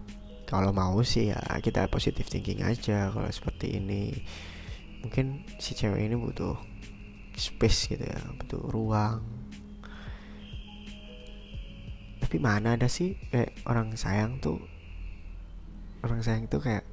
kalau 0.46 0.70
mau 0.70 1.00
sih 1.02 1.34
ya 1.34 1.40
kita 1.58 1.90
positif 1.90 2.30
thinking 2.30 2.62
aja 2.62 3.10
kalau 3.10 3.30
seperti 3.30 3.78
ini. 3.78 4.14
Mungkin 5.06 5.46
si 5.62 5.78
cewek 5.78 6.02
ini 6.02 6.18
butuh 6.18 6.58
space 7.36 7.92
gitu 7.92 8.02
ya 8.02 8.18
butuh 8.40 8.62
ruang 8.72 9.20
tapi 12.20 12.36
mana 12.40 12.74
ada 12.74 12.88
sih 12.88 13.16
kayak 13.28 13.52
orang 13.68 13.92
sayang 13.94 14.40
tuh 14.40 14.60
orang 16.06 16.22
sayang 16.22 16.46
tuh 16.46 16.62
kayak 16.62 16.86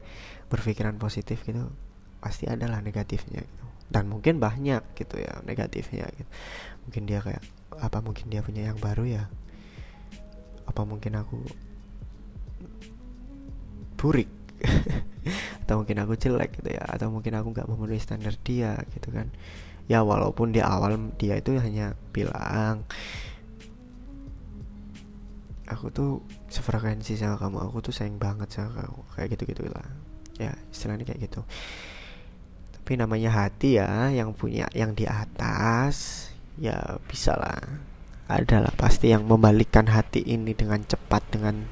berpikiran 0.50 0.98
positif 0.98 1.46
gitu. 1.46 1.70
Pasti 2.18 2.50
adalah 2.50 2.82
negatifnya 2.82 3.42
gitu. 3.46 3.66
Dan 3.94 4.10
mungkin 4.10 4.42
banyak 4.42 4.98
gitu 4.98 5.22
ya 5.22 5.44
negatifnya 5.46 6.10
gitu. 6.18 6.30
mungkin 6.84 7.04
dia 7.08 7.24
kayak 7.24 7.44
apa 7.80 8.04
mungkin 8.04 8.28
dia 8.28 8.42
punya 8.42 8.70
yang 8.74 8.80
baru 8.82 9.06
ya? 9.06 9.24
Apa 10.66 10.84
mungkin 10.84 11.14
aku 11.20 11.40
burik? 14.00 14.32
Atau 15.64 15.84
mungkin 15.84 15.98
aku 16.04 16.20
jelek 16.20 16.60
gitu 16.60 16.76
ya? 16.76 16.84
Atau 16.84 17.12
mungkin 17.14 17.38
aku 17.38 17.54
nggak 17.56 17.68
memenuhi 17.70 18.02
standar 18.02 18.36
dia 18.44 18.76
gitu 18.92 19.14
kan? 19.14 19.32
Ya 19.88 20.04
walaupun 20.04 20.56
di 20.56 20.64
awal 20.64 20.96
dia 21.20 21.40
itu 21.40 21.56
hanya 21.60 21.96
bilang 22.16 22.88
aku 25.68 25.88
tuh 25.92 26.12
sefrekuensi 26.52 27.16
sama 27.16 27.40
kamu. 27.40 27.58
Aku 27.70 27.80
tuh 27.80 27.94
sayang 27.96 28.20
banget 28.20 28.52
sama 28.52 28.84
kamu. 28.84 29.02
Kayak 29.16 29.28
gitu 29.38 29.44
gitu 29.56 29.64
lah. 29.72 29.88
Ya 30.40 30.52
istilahnya 30.72 31.08
kayak 31.08 31.30
gitu. 31.30 31.42
Tapi 32.80 33.00
namanya 33.00 33.32
hati 33.32 33.80
ya 33.80 34.12
yang 34.12 34.36
punya 34.36 34.68
yang 34.76 34.92
di 34.92 35.08
atas 35.08 36.28
ya 36.60 37.00
bisa 37.08 37.36
lah. 37.40 37.62
Adalah 38.28 38.72
pasti 38.76 39.12
yang 39.12 39.28
membalikkan 39.28 39.88
hati 39.88 40.24
ini 40.24 40.56
dengan 40.56 40.84
cepat 40.84 41.24
dengan 41.32 41.68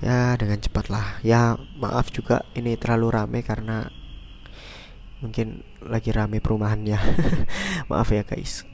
ya 0.00 0.36
dengan 0.36 0.60
cepat 0.60 0.86
lah. 0.92 1.20
Ya 1.24 1.56
maaf 1.78 2.12
juga 2.12 2.44
ini 2.56 2.76
terlalu 2.76 3.06
rame 3.12 3.40
karena 3.44 3.88
mungkin 5.20 5.64
lagi 5.84 6.12
rame 6.12 6.40
perumahannya. 6.40 6.96
Maaf 7.92 8.08
ya 8.08 8.24
guys 8.24 8.69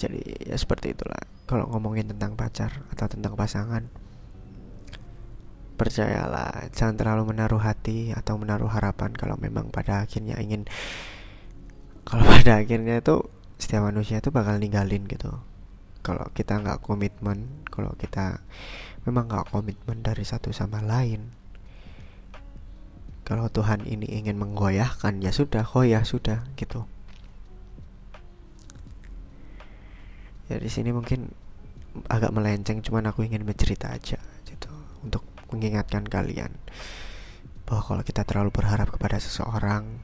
jadi 0.00 0.48
ya 0.48 0.56
seperti 0.56 0.96
itulah. 0.96 1.20
Kalau 1.44 1.68
ngomongin 1.68 2.08
tentang 2.08 2.32
pacar 2.40 2.88
atau 2.88 3.06
tentang 3.10 3.36
pasangan 3.36 3.84
percayalah 5.76 6.68
jangan 6.76 6.96
terlalu 6.96 7.32
menaruh 7.32 7.60
hati 7.60 8.12
atau 8.12 8.36
menaruh 8.36 8.68
harapan 8.68 9.16
kalau 9.16 9.40
memang 9.40 9.72
pada 9.72 10.04
akhirnya 10.04 10.36
ingin 10.36 10.68
kalau 12.04 12.24
pada 12.32 12.60
akhirnya 12.60 13.00
itu 13.00 13.28
setiap 13.60 13.88
manusia 13.92 14.24
itu 14.24 14.32
bakal 14.32 14.56
ninggalin 14.56 15.04
gitu. 15.04 15.36
Kalau 16.00 16.32
kita 16.32 16.56
nggak 16.64 16.80
komitmen 16.80 17.64
kalau 17.68 17.92
kita 18.00 18.40
memang 19.04 19.28
nggak 19.28 19.52
komitmen 19.52 20.00
dari 20.00 20.24
satu 20.24 20.52
sama 20.52 20.80
lain 20.80 21.32
kalau 23.30 23.46
Tuhan 23.46 23.86
ini 23.86 24.10
ingin 24.10 24.34
menggoyahkan 24.42 25.22
ya 25.22 25.30
sudah 25.30 25.62
ya 25.86 26.02
sudah 26.02 26.50
gitu 26.58 26.82
ya 30.50 30.58
di 30.58 30.66
sini 30.66 30.90
mungkin 30.90 31.30
agak 32.10 32.34
melenceng 32.34 32.82
cuman 32.82 33.14
aku 33.14 33.22
ingin 33.22 33.46
bercerita 33.46 33.94
aja 33.94 34.18
gitu. 34.42 34.70
Untuk 35.06 35.22
mengingatkan 35.54 36.02
kalian 36.06 36.50
bahwa 37.66 37.82
kalau 37.86 38.02
kita 38.02 38.26
terlalu 38.26 38.50
berharap 38.50 38.90
kepada 38.90 39.22
seseorang 39.22 40.02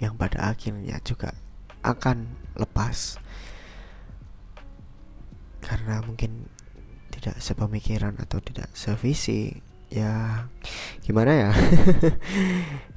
yang 0.00 0.16
pada 0.16 0.48
akhirnya 0.48 0.96
juga 1.04 1.36
akan 1.84 2.24
lepas. 2.56 3.20
Karena 5.60 6.00
mungkin 6.00 6.48
tidak 7.12 7.36
sepemikiran 7.36 8.16
atau 8.16 8.40
tidak 8.40 8.72
sevisi 8.72 9.52
ya 9.92 10.48
gimana 11.04 11.32
ya? 11.36 11.50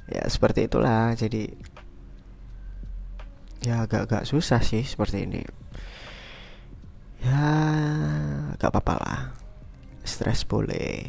Ya 0.04 0.28
seperti 0.28 0.68
itulah. 0.68 1.16
Jadi 1.16 1.48
ya 3.64 3.88
agak-agak 3.88 4.28
susah 4.28 4.60
sih 4.60 4.84
seperti 4.84 5.24
ini 5.24 5.40
ya 7.24 7.44
gak 8.60 8.70
apa-apa 8.70 8.94
lah. 9.00 9.20
Stres 10.04 10.44
boleh. 10.44 11.08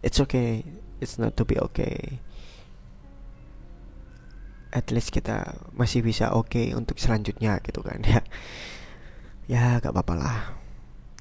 It's 0.00 0.22
okay. 0.22 0.62
It's 1.02 1.18
not 1.18 1.34
to 1.34 1.42
be 1.42 1.58
okay. 1.58 2.22
At 4.70 4.94
least 4.94 5.10
kita 5.10 5.58
masih 5.74 6.06
bisa 6.06 6.30
oke 6.30 6.54
okay 6.54 6.66
untuk 6.78 7.02
selanjutnya 7.02 7.58
gitu 7.66 7.82
kan 7.82 7.98
ya. 8.12 8.22
Ya 9.50 9.82
gak 9.82 9.90
apa-apa 9.90 10.14
lah. 10.14 10.40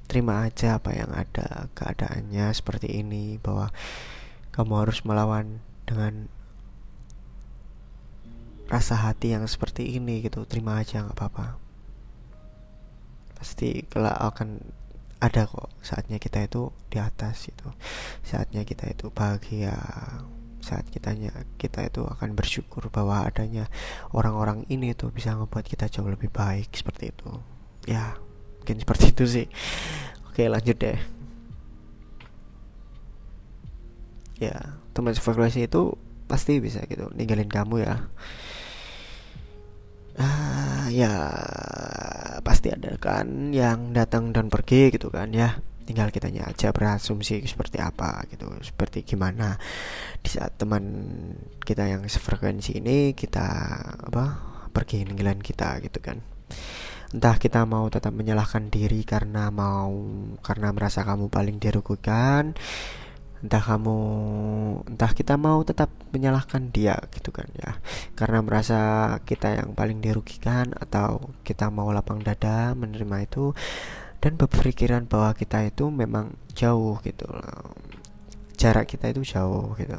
Terima 0.10 0.46
aja 0.46 0.78
apa 0.78 0.94
yang 0.94 1.10
ada 1.14 1.70
keadaannya 1.74 2.50
seperti 2.54 3.02
ini 3.02 3.38
bahwa 3.42 3.70
kamu 4.54 4.74
harus 4.86 5.06
melawan 5.06 5.62
dengan 5.86 6.30
rasa 8.70 8.98
hati 8.98 9.34
yang 9.34 9.46
seperti 9.50 9.98
ini 9.98 10.22
gitu. 10.26 10.46
Terima 10.50 10.82
aja 10.82 11.06
nggak 11.06 11.18
apa-apa 11.18 11.69
pasti 13.40 13.88
kelak 13.88 14.20
akan 14.20 14.60
ada 15.20 15.48
kok 15.48 15.68
saatnya 15.84 16.16
kita 16.16 16.48
itu 16.48 16.72
di 16.88 16.96
atas 17.00 17.52
itu 17.52 17.68
saatnya 18.24 18.64
kita 18.64 18.88
itu 18.92 19.12
bahagia. 19.12 19.76
Saat 20.60 20.92
kitanya 20.92 21.32
kita 21.56 21.88
itu 21.88 22.04
akan 22.04 22.36
bersyukur 22.36 22.92
bahwa 22.92 23.24
adanya 23.24 23.72
orang-orang 24.12 24.68
ini 24.68 24.92
tuh 24.92 25.08
bisa 25.08 25.32
membuat 25.32 25.64
kita 25.64 25.88
jauh 25.88 26.12
lebih 26.12 26.28
baik 26.28 26.68
seperti 26.76 27.16
itu. 27.16 27.32
Ya 27.88 28.20
mungkin 28.60 28.84
seperti 28.84 29.16
itu 29.16 29.24
sih. 29.24 29.48
Oke 30.28 30.52
lanjut 30.52 30.76
deh. 30.76 31.00
Ya 34.40 34.76
teman 34.92 35.16
evaluasi 35.16 35.68
itu 35.68 35.96
pasti 36.28 36.60
bisa 36.60 36.84
gitu 36.86 37.08
ninggalin 37.16 37.50
kamu 37.50 37.88
ya. 37.88 37.96
Ah 40.20 40.92
ya 40.92 41.14
pasti 42.42 42.72
ada 42.74 42.96
kan 43.00 43.52
yang 43.54 43.92
datang 43.92 44.32
dan 44.36 44.48
pergi 44.48 44.94
gitu 44.94 45.12
kan 45.12 45.32
ya. 45.32 45.60
Tinggal 45.86 46.14
kitanya 46.14 46.46
aja 46.46 46.70
berasumsi 46.70 47.42
seperti 47.50 47.82
apa 47.82 48.26
gitu 48.30 48.46
seperti 48.62 49.02
gimana. 49.02 49.58
Di 50.22 50.30
saat 50.30 50.58
teman 50.62 50.84
kita 51.66 51.90
yang 51.90 52.06
sefrekuensi 52.06 52.78
ini 52.78 53.18
kita 53.18 53.48
apa 54.06 54.26
pergi 54.70 55.06
ninggalin 55.06 55.42
kita 55.42 55.82
gitu 55.82 55.98
kan. 55.98 56.22
Entah 57.10 57.42
kita 57.42 57.66
mau 57.66 57.90
tetap 57.90 58.14
menyalahkan 58.14 58.70
diri 58.70 59.02
karena 59.02 59.50
mau 59.50 59.90
karena 60.46 60.70
merasa 60.70 61.02
kamu 61.02 61.34
paling 61.34 61.58
dirugikan 61.58 62.54
entah 63.40 63.64
kamu 63.64 64.00
entah 64.92 65.12
kita 65.16 65.40
mau 65.40 65.64
tetap 65.64 65.88
menyalahkan 66.12 66.72
dia 66.72 67.00
gitu 67.16 67.32
kan 67.32 67.48
ya. 67.56 67.80
Karena 68.16 68.44
merasa 68.44 68.80
kita 69.24 69.64
yang 69.64 69.72
paling 69.76 70.04
dirugikan 70.04 70.76
atau 70.76 71.32
kita 71.48 71.72
mau 71.72 71.90
lapang 71.96 72.20
dada 72.20 72.76
menerima 72.76 73.18
itu. 73.24 73.56
Dan 74.20 74.36
berpikiran 74.36 75.08
bahwa 75.08 75.32
kita 75.32 75.64
itu 75.64 75.88
memang 75.88 76.36
jauh 76.52 77.00
gitu 77.08 77.24
jarak 78.60 78.92
kita 78.92 79.16
itu 79.16 79.24
jauh 79.24 79.72
gitu. 79.80 79.96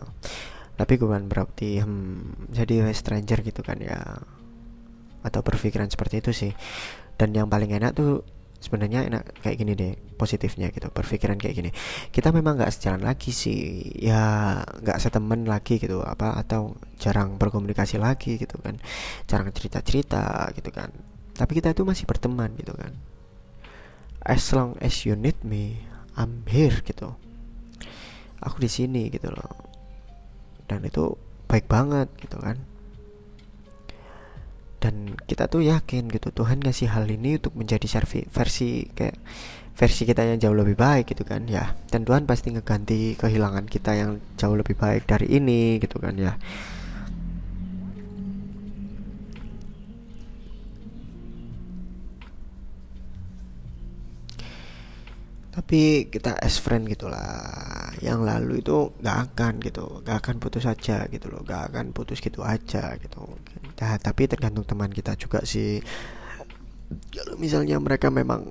Tapi 0.76 0.94
bukan 1.00 1.24
berarti 1.32 1.80
hmm, 1.80 2.52
jadi 2.52 2.92
stranger 2.92 3.40
gitu 3.40 3.64
kan 3.64 3.80
ya. 3.80 4.20
Atau 5.24 5.40
berpikiran 5.40 5.88
seperti 5.88 6.20
itu 6.20 6.30
sih. 6.36 6.52
Dan 7.16 7.32
yang 7.32 7.48
paling 7.48 7.72
enak 7.72 7.96
tuh 7.96 8.20
sebenarnya 8.60 9.08
enak 9.08 9.40
kayak 9.40 9.56
gini 9.56 9.72
deh 9.72 9.92
positifnya 10.20 10.68
gitu 10.68 10.92
berpikiran 10.92 11.40
kayak 11.40 11.54
gini. 11.56 11.70
Kita 12.12 12.28
memang 12.30 12.60
nggak 12.60 12.72
sejalan 12.76 13.02
lagi 13.08 13.32
sih 13.32 13.88
ya 13.96 14.60
nggak 14.60 15.00
setemen 15.00 15.48
lagi 15.48 15.80
gitu 15.80 16.04
apa 16.04 16.36
atau 16.36 16.76
jarang 17.00 17.40
berkomunikasi 17.40 17.96
lagi 17.96 18.36
gitu 18.36 18.60
kan 18.60 18.76
jarang 19.24 19.48
cerita 19.56 19.80
cerita 19.80 20.52
gitu 20.52 20.68
kan. 20.68 20.92
Tapi 21.32 21.56
kita 21.56 21.72
itu 21.72 21.82
masih 21.88 22.04
berteman 22.04 22.52
gitu 22.60 22.76
kan. 22.76 22.92
As 24.20 24.44
long 24.52 24.76
as 24.84 25.08
you 25.08 25.16
need 25.16 25.40
me 25.40 25.80
I'm 26.20 26.44
here 26.44 26.84
gitu. 26.84 27.16
Aku 28.44 28.60
di 28.60 28.68
sini 28.68 29.08
gitu 29.08 29.32
loh. 29.32 29.56
Dan 30.68 30.84
itu 30.84 31.16
baik 31.48 31.66
banget 31.66 32.06
gitu 32.20 32.38
kan 32.38 32.60
kita 35.30 35.46
tuh 35.46 35.62
yakin 35.62 36.10
gitu 36.10 36.34
Tuhan 36.34 36.58
ngasih 36.58 36.90
hal 36.90 37.06
ini 37.06 37.38
untuk 37.38 37.54
menjadi 37.54 37.86
servi, 37.86 38.26
versi 38.26 38.82
kayak 38.90 39.14
versi 39.78 40.02
kita 40.02 40.26
yang 40.26 40.42
jauh 40.42 40.58
lebih 40.58 40.74
baik 40.74 41.14
gitu 41.14 41.22
kan 41.22 41.46
ya. 41.46 41.78
Dan 41.86 42.02
Tuhan 42.02 42.26
pasti 42.26 42.50
ngeganti 42.50 43.14
kehilangan 43.14 43.70
kita 43.70 43.94
yang 43.94 44.18
jauh 44.34 44.58
lebih 44.58 44.74
baik 44.74 45.06
dari 45.06 45.30
ini 45.38 45.78
gitu 45.78 46.02
kan 46.02 46.18
ya. 46.18 46.34
Tapi 55.54 56.10
kita 56.10 56.34
as 56.42 56.58
friend 56.58 56.90
gitulah 56.90 57.79
yang 58.00 58.24
lalu 58.24 58.64
itu 58.64 58.96
nggak 59.04 59.18
akan 59.32 59.60
gitu 59.60 60.00
nggak 60.00 60.16
akan 60.24 60.36
putus 60.40 60.64
aja 60.64 61.04
gitu 61.12 61.28
loh 61.28 61.44
nggak 61.44 61.72
akan 61.72 61.92
putus 61.92 62.24
gitu 62.24 62.40
aja 62.40 62.96
gitu. 62.96 63.36
Nah, 63.76 63.96
tapi 64.00 64.24
tergantung 64.24 64.64
teman 64.64 64.88
kita 64.88 65.12
juga 65.20 65.44
sih. 65.44 65.84
Kalau 67.12 67.36
misalnya 67.36 67.76
mereka 67.76 68.08
memang 68.08 68.48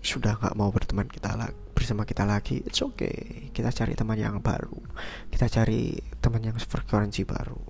sudah 0.00 0.40
nggak 0.40 0.56
mau 0.56 0.72
berteman 0.72 1.06
kita 1.06 1.36
lagi 1.36 1.54
bersama 1.76 2.02
kita 2.08 2.24
lagi 2.24 2.64
it's 2.64 2.80
okay. 2.80 3.52
Kita 3.52 3.70
cari 3.70 3.92
teman 3.94 4.18
yang 4.18 4.40
baru. 4.40 4.80
Kita 5.28 5.46
cari 5.46 5.94
teman 6.18 6.42
yang 6.42 6.56
frekuensi 6.56 7.22
baru. 7.28 7.60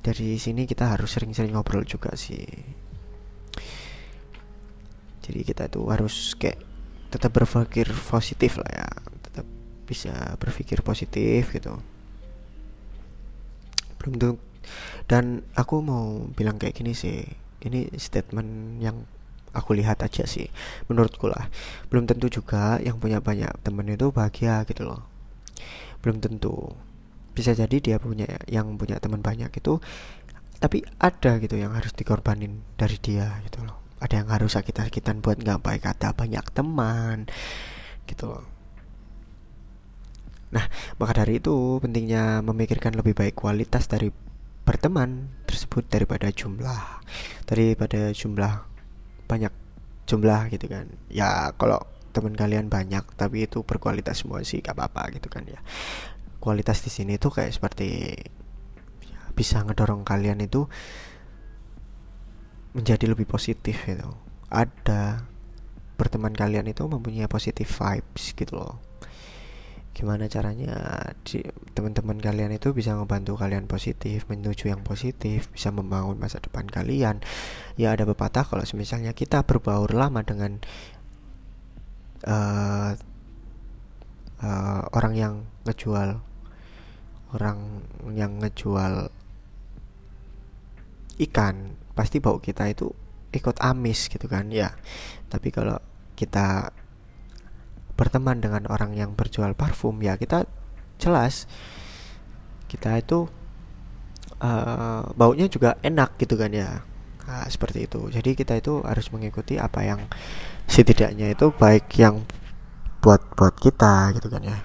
Dari 0.00 0.40
sini 0.40 0.64
kita 0.64 0.96
harus 0.96 1.12
sering-sering 1.12 1.52
ngobrol 1.52 1.84
juga 1.84 2.16
sih. 2.16 2.46
Jadi 5.20 5.40
kita 5.44 5.68
tuh 5.68 5.92
harus 5.92 6.32
kayak 6.40 6.69
tetap 7.10 7.34
berpikir 7.34 7.90
positif 7.90 8.56
lah 8.62 8.70
ya. 8.70 8.88
Tetap 9.26 9.46
bisa 9.84 10.14
berpikir 10.38 10.80
positif 10.86 11.50
gitu. 11.50 11.76
Belum 14.00 14.14
tuh 14.16 14.34
dan 15.10 15.42
aku 15.58 15.82
mau 15.82 16.24
bilang 16.32 16.56
kayak 16.56 16.78
gini 16.78 16.94
sih. 16.94 17.26
Ini 17.60 17.92
statement 18.00 18.80
yang 18.80 19.04
aku 19.52 19.76
lihat 19.76 20.00
aja 20.00 20.24
sih 20.24 20.48
menurutku 20.88 21.28
lah. 21.28 21.50
Belum 21.92 22.08
tentu 22.08 22.32
juga 22.32 22.80
yang 22.80 22.96
punya 22.96 23.20
banyak 23.20 23.50
temen 23.60 23.84
itu 23.90 24.08
bahagia 24.14 24.64
gitu 24.64 24.88
loh. 24.88 25.04
Belum 26.00 26.22
tentu. 26.22 26.72
Bisa 27.36 27.52
jadi 27.52 27.76
dia 27.82 27.96
punya 28.00 28.26
yang 28.48 28.80
punya 28.80 28.96
teman 29.02 29.20
banyak 29.20 29.52
itu 29.52 29.82
tapi 30.60 30.84
ada 31.00 31.40
gitu 31.40 31.56
yang 31.56 31.72
harus 31.72 31.96
dikorbanin 31.96 32.60
dari 32.76 33.00
dia 33.00 33.40
gitu 33.48 33.64
loh 33.64 33.79
ada 34.00 34.14
yang 34.16 34.28
harus 34.32 34.56
sakit-sakitan 34.56 35.20
buat 35.20 35.38
nggak 35.38 35.60
baik 35.60 35.84
kata 35.84 36.16
banyak 36.16 36.44
teman 36.56 37.28
gitu 38.08 38.32
loh. 38.32 38.44
Nah 40.50 40.66
maka 40.98 41.22
dari 41.22 41.38
itu 41.38 41.78
pentingnya 41.78 42.40
memikirkan 42.42 42.96
lebih 42.96 43.14
baik 43.14 43.38
kualitas 43.38 43.86
dari 43.86 44.10
berteman 44.64 45.30
tersebut 45.46 45.86
daripada 45.86 46.32
jumlah 46.32 47.04
daripada 47.46 48.10
jumlah 48.10 48.66
banyak 49.28 49.52
jumlah 50.08 50.50
gitu 50.50 50.66
kan. 50.66 50.90
Ya 51.12 51.54
kalau 51.54 51.84
teman 52.10 52.34
kalian 52.34 52.66
banyak 52.66 53.06
tapi 53.14 53.46
itu 53.46 53.62
berkualitas 53.62 54.26
semua 54.26 54.42
sih 54.42 54.58
gak 54.58 54.74
apa-apa 54.74 55.14
gitu 55.14 55.30
kan 55.30 55.46
ya. 55.46 55.60
Kualitas 56.42 56.82
di 56.82 56.90
sini 56.90 57.20
tuh 57.20 57.30
kayak 57.30 57.52
seperti 57.54 58.16
ya, 59.06 59.20
bisa 59.36 59.62
ngedorong 59.62 60.02
kalian 60.02 60.40
itu 60.42 60.66
menjadi 62.74 63.10
lebih 63.10 63.26
positif 63.26 63.82
gitu. 63.86 64.10
Ada 64.50 65.26
berteman 65.98 66.32
kalian 66.32 66.70
itu 66.70 66.86
mempunyai 66.86 67.28
positif 67.28 67.68
vibes 67.76 68.32
gitu 68.32 68.56
loh. 68.56 68.80
Gimana 69.90 70.30
caranya 70.30 71.02
teman-teman 71.74 72.16
kalian 72.22 72.54
itu 72.54 72.70
bisa 72.72 72.94
membantu 72.94 73.36
kalian 73.36 73.66
positif 73.66 74.24
menuju 74.30 74.70
yang 74.70 74.80
positif 74.86 75.50
bisa 75.50 75.74
membangun 75.74 76.16
masa 76.16 76.38
depan 76.38 76.64
kalian. 76.64 77.20
Ya 77.76 77.92
ada 77.92 78.06
pepatah 78.06 78.46
kalau 78.46 78.64
misalnya 78.78 79.12
kita 79.12 79.44
berbaur 79.44 79.90
lama 79.92 80.22
dengan 80.22 80.62
uh, 82.24 82.96
uh, 84.40 84.82
orang 84.94 85.14
yang 85.18 85.34
ngejual 85.66 86.22
orang 87.30 87.58
yang 88.14 88.42
ngejual 88.42 89.12
ikan 91.20 91.76
pasti 92.00 92.16
bau 92.24 92.40
kita 92.40 92.72
itu 92.72 92.88
ikut 93.36 93.60
amis 93.60 94.08
gitu 94.08 94.24
kan. 94.24 94.48
Ya 94.48 94.72
tapi 95.28 95.52
kalau 95.52 95.76
kita 96.16 96.72
berteman 98.00 98.40
dengan 98.40 98.64
orang 98.72 98.96
yang 98.96 99.12
berjual 99.12 99.52
parfum 99.52 100.00
ya 100.00 100.16
kita 100.16 100.48
jelas 100.96 101.44
kita 102.64 102.96
itu 102.96 103.28
uh, 104.40 105.04
baunya 105.12 105.46
juga 105.52 105.76
enak 105.84 106.16
gitu 106.16 106.40
kan 106.40 106.48
ya. 106.54 106.80
Nah, 107.30 107.46
seperti 107.46 107.86
itu. 107.86 108.10
Jadi 108.10 108.34
kita 108.34 108.58
itu 108.58 108.82
harus 108.82 109.06
mengikuti 109.14 109.54
apa 109.54 109.86
yang 109.86 110.00
setidaknya 110.66 111.30
itu 111.30 111.54
baik 111.54 111.86
yang 111.94 112.26
buat 112.98 113.22
buat 113.38 113.54
kita 113.58 114.18
gitu 114.18 114.26
kan 114.26 114.42
ya. 114.42 114.58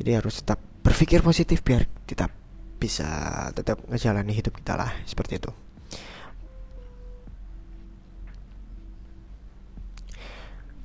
Jadi 0.00 0.10
harus 0.16 0.40
tetap 0.40 0.56
berpikir 0.80 1.20
positif 1.20 1.60
biar 1.60 1.84
tetap 2.08 2.32
bisa 2.80 3.06
tetap 3.52 3.84
ngejalani 3.92 4.32
hidup 4.32 4.56
kita 4.56 4.74
lah 4.80 4.90
seperti 5.04 5.36
itu. 5.36 5.52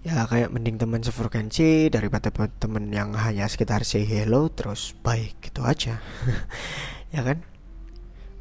Ya 0.06 0.22
kayak 0.30 0.54
mending 0.54 0.78
teman 0.78 1.02
sefrekuensi 1.02 1.90
daripada 1.90 2.30
teman 2.30 2.94
yang 2.94 3.18
hanya 3.18 3.50
sekitar 3.50 3.82
say 3.82 4.06
hello 4.06 4.54
terus 4.54 4.94
baik 5.02 5.40
gitu 5.42 5.66
aja. 5.66 5.98
Ya 7.16 7.24
kan? 7.24 7.48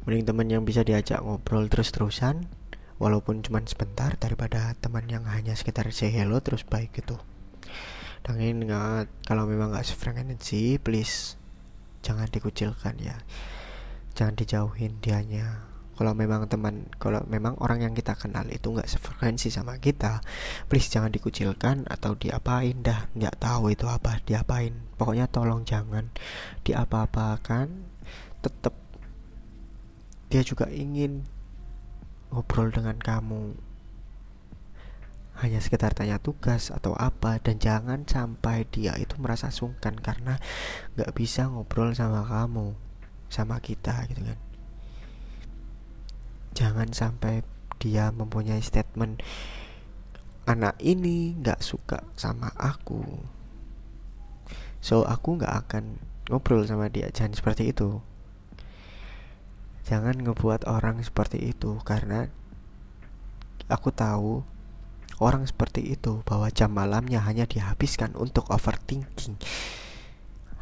Mending 0.03 0.27
teman 0.27 0.51
yang 0.51 0.67
bisa 0.67 0.83
diajak 0.83 1.23
ngobrol 1.23 1.71
terus 1.71 1.95
terusan 1.95 2.43
walaupun 2.99 3.39
cuma 3.39 3.63
sebentar 3.63 4.11
daripada 4.19 4.75
teman 4.83 5.07
yang 5.07 5.23
hanya 5.31 5.55
sekitar 5.55 5.87
say 5.95 6.11
hello 6.11 6.43
terus 6.43 6.67
baik 6.67 6.91
gitu. 6.91 7.15
Dan 8.21 8.37
ingat 8.37 9.07
kalau 9.23 9.47
memang 9.47 9.71
nggak 9.71 9.87
sefrekuensi 9.87 10.77
please 10.83 11.39
jangan 12.05 12.29
dikucilkan 12.29 13.01
ya. 13.01 13.17
Jangan 14.13 14.37
dijauhin 14.37 15.01
dianya. 15.01 15.65
Kalau 15.95 16.11
memang 16.13 16.45
teman 16.51 16.91
kalau 17.01 17.23
memang 17.25 17.57
orang 17.63 17.81
yang 17.81 17.93
kita 17.95 18.13
kenal 18.19 18.43
itu 18.51 18.67
nggak 18.67 18.85
sefrekuensi 18.85 19.47
sama 19.47 19.79
kita 19.79 20.19
please 20.67 20.91
jangan 20.91 21.07
dikucilkan 21.07 21.89
atau 21.89 22.13
diapain 22.13 22.77
dah. 22.85 23.09
Nggak 23.17 23.41
tahu 23.41 23.73
itu 23.73 23.89
apa 23.89 24.21
diapain. 24.21 24.75
Pokoknya 25.01 25.25
tolong 25.25 25.65
jangan 25.65 26.13
diapa-apakan. 26.67 27.67
Tetap 28.45 28.75
dia 30.29 30.43
juga 30.45 30.69
ingin 30.69 31.25
ngobrol 32.29 32.69
dengan 32.69 32.99
kamu 32.99 33.55
hanya 35.43 35.59
sekedar 35.59 35.91
tanya 35.91 36.15
tugas 36.15 36.71
atau 36.71 36.95
apa 36.95 37.43
dan 37.43 37.59
jangan 37.59 38.07
sampai 38.07 38.63
dia 38.71 38.95
itu 38.95 39.19
merasa 39.19 39.51
sungkan 39.51 39.99
karena 39.99 40.39
nggak 40.95 41.11
bisa 41.11 41.51
ngobrol 41.51 41.91
sama 41.91 42.23
kamu 42.23 42.71
sama 43.27 43.59
kita 43.59 44.07
gitu 44.07 44.23
kan. 44.23 44.39
Jangan 46.55 46.95
sampai 46.95 47.43
dia 47.83 48.15
mempunyai 48.15 48.63
statement 48.63 49.19
anak 50.47 50.79
ini 50.79 51.35
nggak 51.35 51.59
suka 51.59 52.07
sama 52.15 52.55
aku. 52.55 53.03
So 54.79 55.03
aku 55.03 55.35
nggak 55.41 55.67
akan 55.67 55.99
ngobrol 56.31 56.63
sama 56.63 56.87
dia 56.87 57.11
jangan 57.11 57.35
seperti 57.35 57.75
itu. 57.75 57.99
Jangan 59.83 60.15
ngebuat 60.15 60.63
orang 60.63 61.03
seperti 61.03 61.43
itu 61.51 61.75
karena 61.83 62.31
aku 63.67 63.91
tahu 63.91 64.54
orang 65.19 65.47
seperti 65.47 65.95
itu 65.95 66.23
bahwa 66.27 66.51
jam 66.51 66.71
malamnya 66.71 67.23
hanya 67.23 67.47
dihabiskan 67.47 68.15
untuk 68.19 68.51
overthinking. 68.51 69.39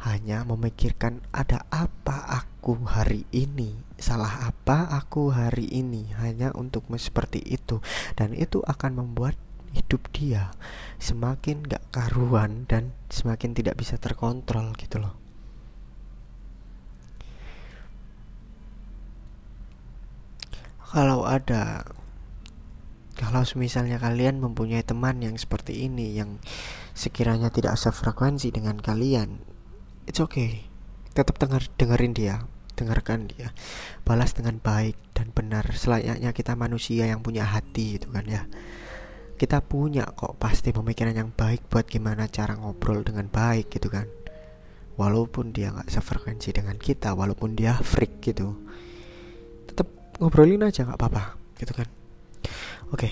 Hanya 0.04 0.44
memikirkan 0.44 1.24
ada 1.32 1.64
apa 1.72 2.28
aku 2.28 2.76
hari 2.84 3.24
ini? 3.32 3.72
Salah 3.96 4.52
apa 4.52 4.92
aku 4.92 5.32
hari 5.32 5.64
ini? 5.72 6.12
Hanya 6.20 6.52
untuk 6.52 6.84
seperti 7.00 7.40
itu. 7.40 7.80
Dan 8.12 8.36
itu 8.36 8.60
akan 8.60 9.00
membuat 9.00 9.32
hidup 9.74 10.06
dia 10.14 10.54
semakin 11.02 11.66
gak 11.66 11.82
karuan 11.90 12.64
dan 12.70 12.94
semakin 13.10 13.52
tidak 13.52 13.74
bisa 13.74 13.98
terkontrol 13.98 14.70
gitu 14.78 15.02
loh. 15.02 15.18
Kalau 20.94 21.26
ada 21.26 21.82
kalau 23.14 23.46
misalnya 23.56 24.02
kalian 24.02 24.42
mempunyai 24.42 24.82
teman 24.82 25.22
yang 25.22 25.38
seperti 25.38 25.86
ini 25.86 26.18
yang 26.18 26.42
sekiranya 26.94 27.50
tidak 27.50 27.78
sefrekuensi 27.78 28.50
dengan 28.50 28.78
kalian 28.78 29.54
it's 30.08 30.20
okay. 30.20 30.68
Tetap 31.14 31.38
denger 31.38 31.70
dengerin 31.78 32.14
dia 32.14 32.36
dengarkan 32.74 33.30
dia. 33.30 33.54
Balas 34.02 34.34
dengan 34.34 34.58
baik 34.58 34.98
dan 35.14 35.30
benar. 35.30 35.64
Selayaknya 35.72 36.34
kita 36.34 36.58
manusia 36.58 37.06
yang 37.06 37.22
punya 37.22 37.46
hati 37.46 38.02
itu 38.02 38.10
kan 38.10 38.26
ya. 38.26 38.50
Kita 39.34 39.62
punya 39.62 40.06
kok 40.10 40.38
pasti 40.38 40.70
pemikiran 40.70 41.14
yang 41.14 41.30
baik 41.34 41.66
buat 41.70 41.86
gimana 41.86 42.30
cara 42.30 42.58
ngobrol 42.58 43.02
dengan 43.06 43.30
baik 43.30 43.70
gitu 43.70 43.90
kan. 43.90 44.10
Walaupun 44.94 45.50
dia 45.50 45.74
nggak 45.74 45.90
sefrekuensi 45.90 46.54
dengan 46.54 46.78
kita 46.78 47.14
walaupun 47.14 47.58
dia 47.58 47.74
freak 47.78 48.22
gitu. 48.22 48.54
Tetap 49.70 49.86
ngobrolin 50.22 50.66
aja 50.66 50.86
nggak 50.86 50.98
apa-apa 50.98 51.38
gitu 51.58 51.74
kan 51.74 51.86
oke. 52.92 53.10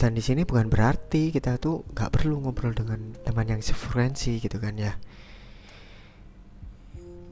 Dan 0.00 0.16
di 0.16 0.22
sini 0.24 0.48
bukan 0.48 0.72
berarti 0.72 1.28
kita 1.28 1.60
tuh 1.60 1.84
nggak 1.92 2.08
perlu 2.08 2.40
ngobrol 2.40 2.72
dengan 2.72 3.12
teman 3.20 3.44
yang 3.44 3.60
sefrekuensi 3.60 4.40
gitu 4.40 4.56
kan 4.56 4.76
ya. 4.80 4.96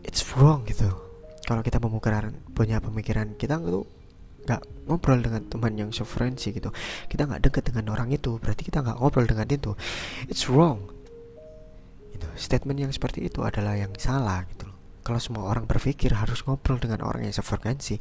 It's 0.05 0.21
wrong 0.37 0.69
gitu. 0.69 0.93
Kalau 1.49 1.65
kita 1.65 1.81
pemikiran 1.81 2.37
punya 2.53 2.77
pemikiran 2.77 3.41
kita 3.41 3.57
tuh 3.57 3.89
nggak 4.45 4.63
ngobrol 4.85 5.21
dengan 5.25 5.49
teman 5.49 5.73
yang 5.81 5.91
sefrekuensi 5.97 6.53
gitu. 6.53 6.69
Kita 7.09 7.25
nggak 7.25 7.49
deket 7.49 7.73
dengan 7.73 7.97
orang 7.97 8.13
itu 8.13 8.37
berarti 8.37 8.69
kita 8.69 8.85
nggak 8.85 9.01
ngobrol 9.01 9.25
dengan 9.25 9.49
itu. 9.49 9.73
It's 10.29 10.45
wrong. 10.45 10.93
Itu 12.13 12.29
statement 12.37 12.85
yang 12.85 12.93
seperti 12.93 13.25
itu 13.25 13.41
adalah 13.41 13.81
yang 13.81 13.97
salah 13.97 14.45
gitu 14.45 14.69
kalau 15.09 15.25
semua 15.25 15.49
orang 15.49 15.65
berpikir 15.65 16.13
harus 16.13 16.45
ngobrol 16.45 16.77
dengan 16.77 17.01
orang 17.01 17.25
yang 17.25 17.33
sefrekuensi 17.33 17.97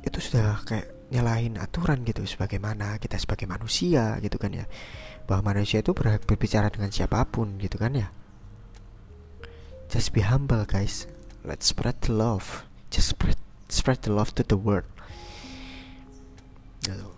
itu 0.00 0.18
sudah 0.18 0.62
kayak 0.64 0.88
nyalahin 1.10 1.58
aturan 1.58 2.06
gitu 2.06 2.22
sebagaimana 2.22 2.96
kita 3.02 3.18
sebagai 3.18 3.50
manusia 3.50 4.16
gitu 4.22 4.38
kan 4.38 4.54
ya. 4.54 4.66
Bahwa 5.26 5.54
manusia 5.54 5.82
itu 5.82 5.92
berhak 5.92 6.24
berbicara 6.26 6.70
dengan 6.70 6.90
siapa 6.90 7.22
pun 7.28 7.58
gitu 7.58 7.76
kan 7.76 7.94
ya. 7.94 8.08
Just 9.90 10.14
be 10.14 10.22
humble 10.22 10.62
guys. 10.64 11.10
Let's 11.42 11.68
spread 11.68 11.98
the 12.06 12.14
love. 12.14 12.62
Just 12.94 13.14
spread 13.18 13.38
spread 13.70 14.02
the 14.02 14.12
love 14.14 14.34
to 14.38 14.42
the 14.46 14.58
world. 14.58 14.86
Gitu. 16.80 17.08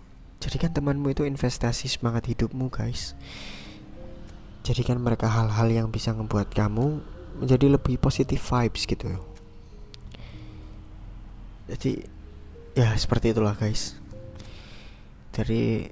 jadikan 0.43 0.75
temanmu 0.75 1.15
itu 1.15 1.23
investasi 1.23 1.87
semangat 1.87 2.27
hidupmu 2.27 2.67
guys. 2.67 3.15
Jadikan 4.67 4.99
mereka 4.99 5.31
hal-hal 5.31 5.71
yang 5.71 5.87
bisa 5.87 6.11
membuat 6.11 6.51
kamu 6.51 6.99
menjadi 7.39 7.71
lebih 7.71 7.95
positif 7.95 8.43
vibes 8.51 8.83
gitu. 8.83 9.07
Jadi 11.71 12.03
ya 12.73 12.89
seperti 12.97 13.33
itulah 13.33 13.53
guys. 13.53 13.97
Jadi 15.33 15.89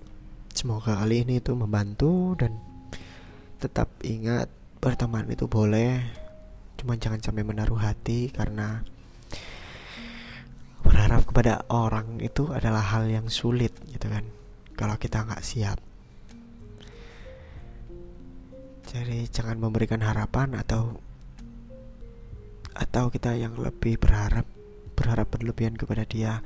semoga 0.54 0.98
kali 0.98 1.26
ini 1.26 1.42
itu 1.42 1.54
membantu 1.54 2.38
dan 2.38 2.58
tetap 3.62 3.90
ingat 4.02 4.50
berteman 4.82 5.30
itu 5.30 5.46
boleh. 5.46 6.02
Cuman 6.78 6.98
jangan 6.98 7.22
sampai 7.22 7.46
menaruh 7.46 7.78
hati 7.78 8.34
karena 8.34 8.82
berharap 10.82 11.26
kepada 11.30 11.66
orang 11.70 12.18
itu 12.22 12.50
adalah 12.50 12.82
hal 12.82 13.06
yang 13.06 13.30
sulit 13.30 13.74
gitu 13.90 14.10
kan. 14.10 14.26
Kalau 14.74 14.98
kita 14.98 15.22
nggak 15.22 15.46
siap. 15.46 15.78
Jadi 18.90 19.30
jangan 19.30 19.62
memberikan 19.62 20.02
harapan 20.02 20.58
atau 20.58 20.98
atau 22.76 23.14
kita 23.14 23.38
yang 23.38 23.54
lebih 23.62 24.02
berharap 24.02 24.44
berharap 25.02 25.34
berlebihan 25.34 25.74
kepada 25.74 26.06
dia. 26.06 26.46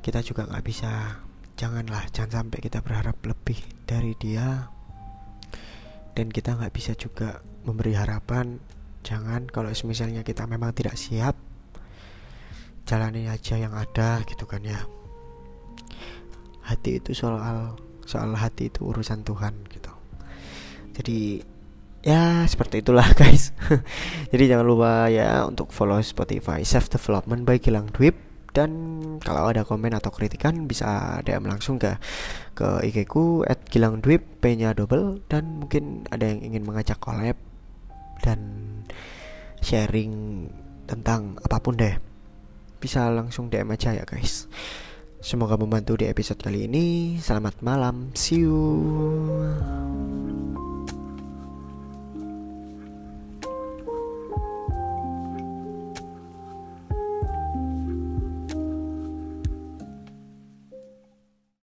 Kita 0.00 0.22
juga 0.22 0.46
nggak 0.46 0.62
bisa. 0.62 1.18
Janganlah 1.58 2.06
jangan 2.14 2.46
sampai 2.46 2.62
kita 2.62 2.78
berharap 2.80 3.18
lebih 3.26 3.58
dari 3.82 4.14
dia. 4.14 4.70
Dan 6.14 6.30
kita 6.30 6.54
nggak 6.54 6.70
bisa 6.70 6.94
juga 6.94 7.42
memberi 7.66 7.98
harapan. 7.98 8.62
Jangan 9.02 9.50
kalau 9.50 9.74
misalnya 9.84 10.22
kita 10.22 10.46
memang 10.46 10.70
tidak 10.70 10.94
siap 10.94 11.34
jalani 12.86 13.26
aja 13.26 13.58
yang 13.58 13.74
ada 13.74 14.22
gitu 14.24 14.46
kan 14.46 14.62
ya. 14.62 14.78
Hati 16.62 17.02
itu 17.02 17.10
soal 17.12 17.74
soal 18.06 18.34
hati 18.38 18.70
itu 18.70 18.86
urusan 18.86 19.26
Tuhan 19.26 19.54
gitu. 19.70 19.92
Jadi 20.94 21.42
ya 22.00 22.48
seperti 22.48 22.80
itulah 22.80 23.04
guys 23.20 23.52
jadi 24.32 24.56
jangan 24.56 24.66
lupa 24.66 25.12
ya 25.12 25.44
untuk 25.44 25.72
follow 25.72 26.00
Spotify 26.00 26.64
self 26.64 26.88
development 26.88 27.44
by 27.44 27.60
Gilang 27.60 27.92
Dwip 27.92 28.16
dan 28.50 28.70
kalau 29.22 29.46
ada 29.46 29.62
komen 29.62 29.94
atau 29.94 30.10
kritikan 30.10 30.66
bisa 30.66 31.20
DM 31.22 31.46
langsung 31.46 31.78
ke 31.78 31.94
ke 32.58 32.82
IG 32.82 33.06
ku 33.06 33.46
at 33.46 33.62
Gilang 33.70 34.02
Dwip 34.02 34.42
P 34.42 34.58
nya 34.58 34.74
double 34.74 35.22
dan 35.30 35.62
mungkin 35.62 36.08
ada 36.10 36.26
yang 36.26 36.42
ingin 36.42 36.66
mengajak 36.66 36.98
collab 36.98 37.38
dan 38.26 38.40
sharing 39.62 40.48
tentang 40.90 41.38
apa 41.46 41.62
pun 41.62 41.78
deh 41.78 41.94
bisa 42.82 43.06
langsung 43.12 43.52
DM 43.52 43.70
aja 43.70 43.94
ya 43.94 44.02
guys 44.02 44.50
Semoga 45.20 45.60
membantu 45.60 46.00
di 46.00 46.08
episode 46.08 46.40
kali 46.40 46.64
ini. 46.64 47.20
Selamat 47.20 47.60
malam. 47.60 48.08
See 48.16 48.40
you. 48.40 48.56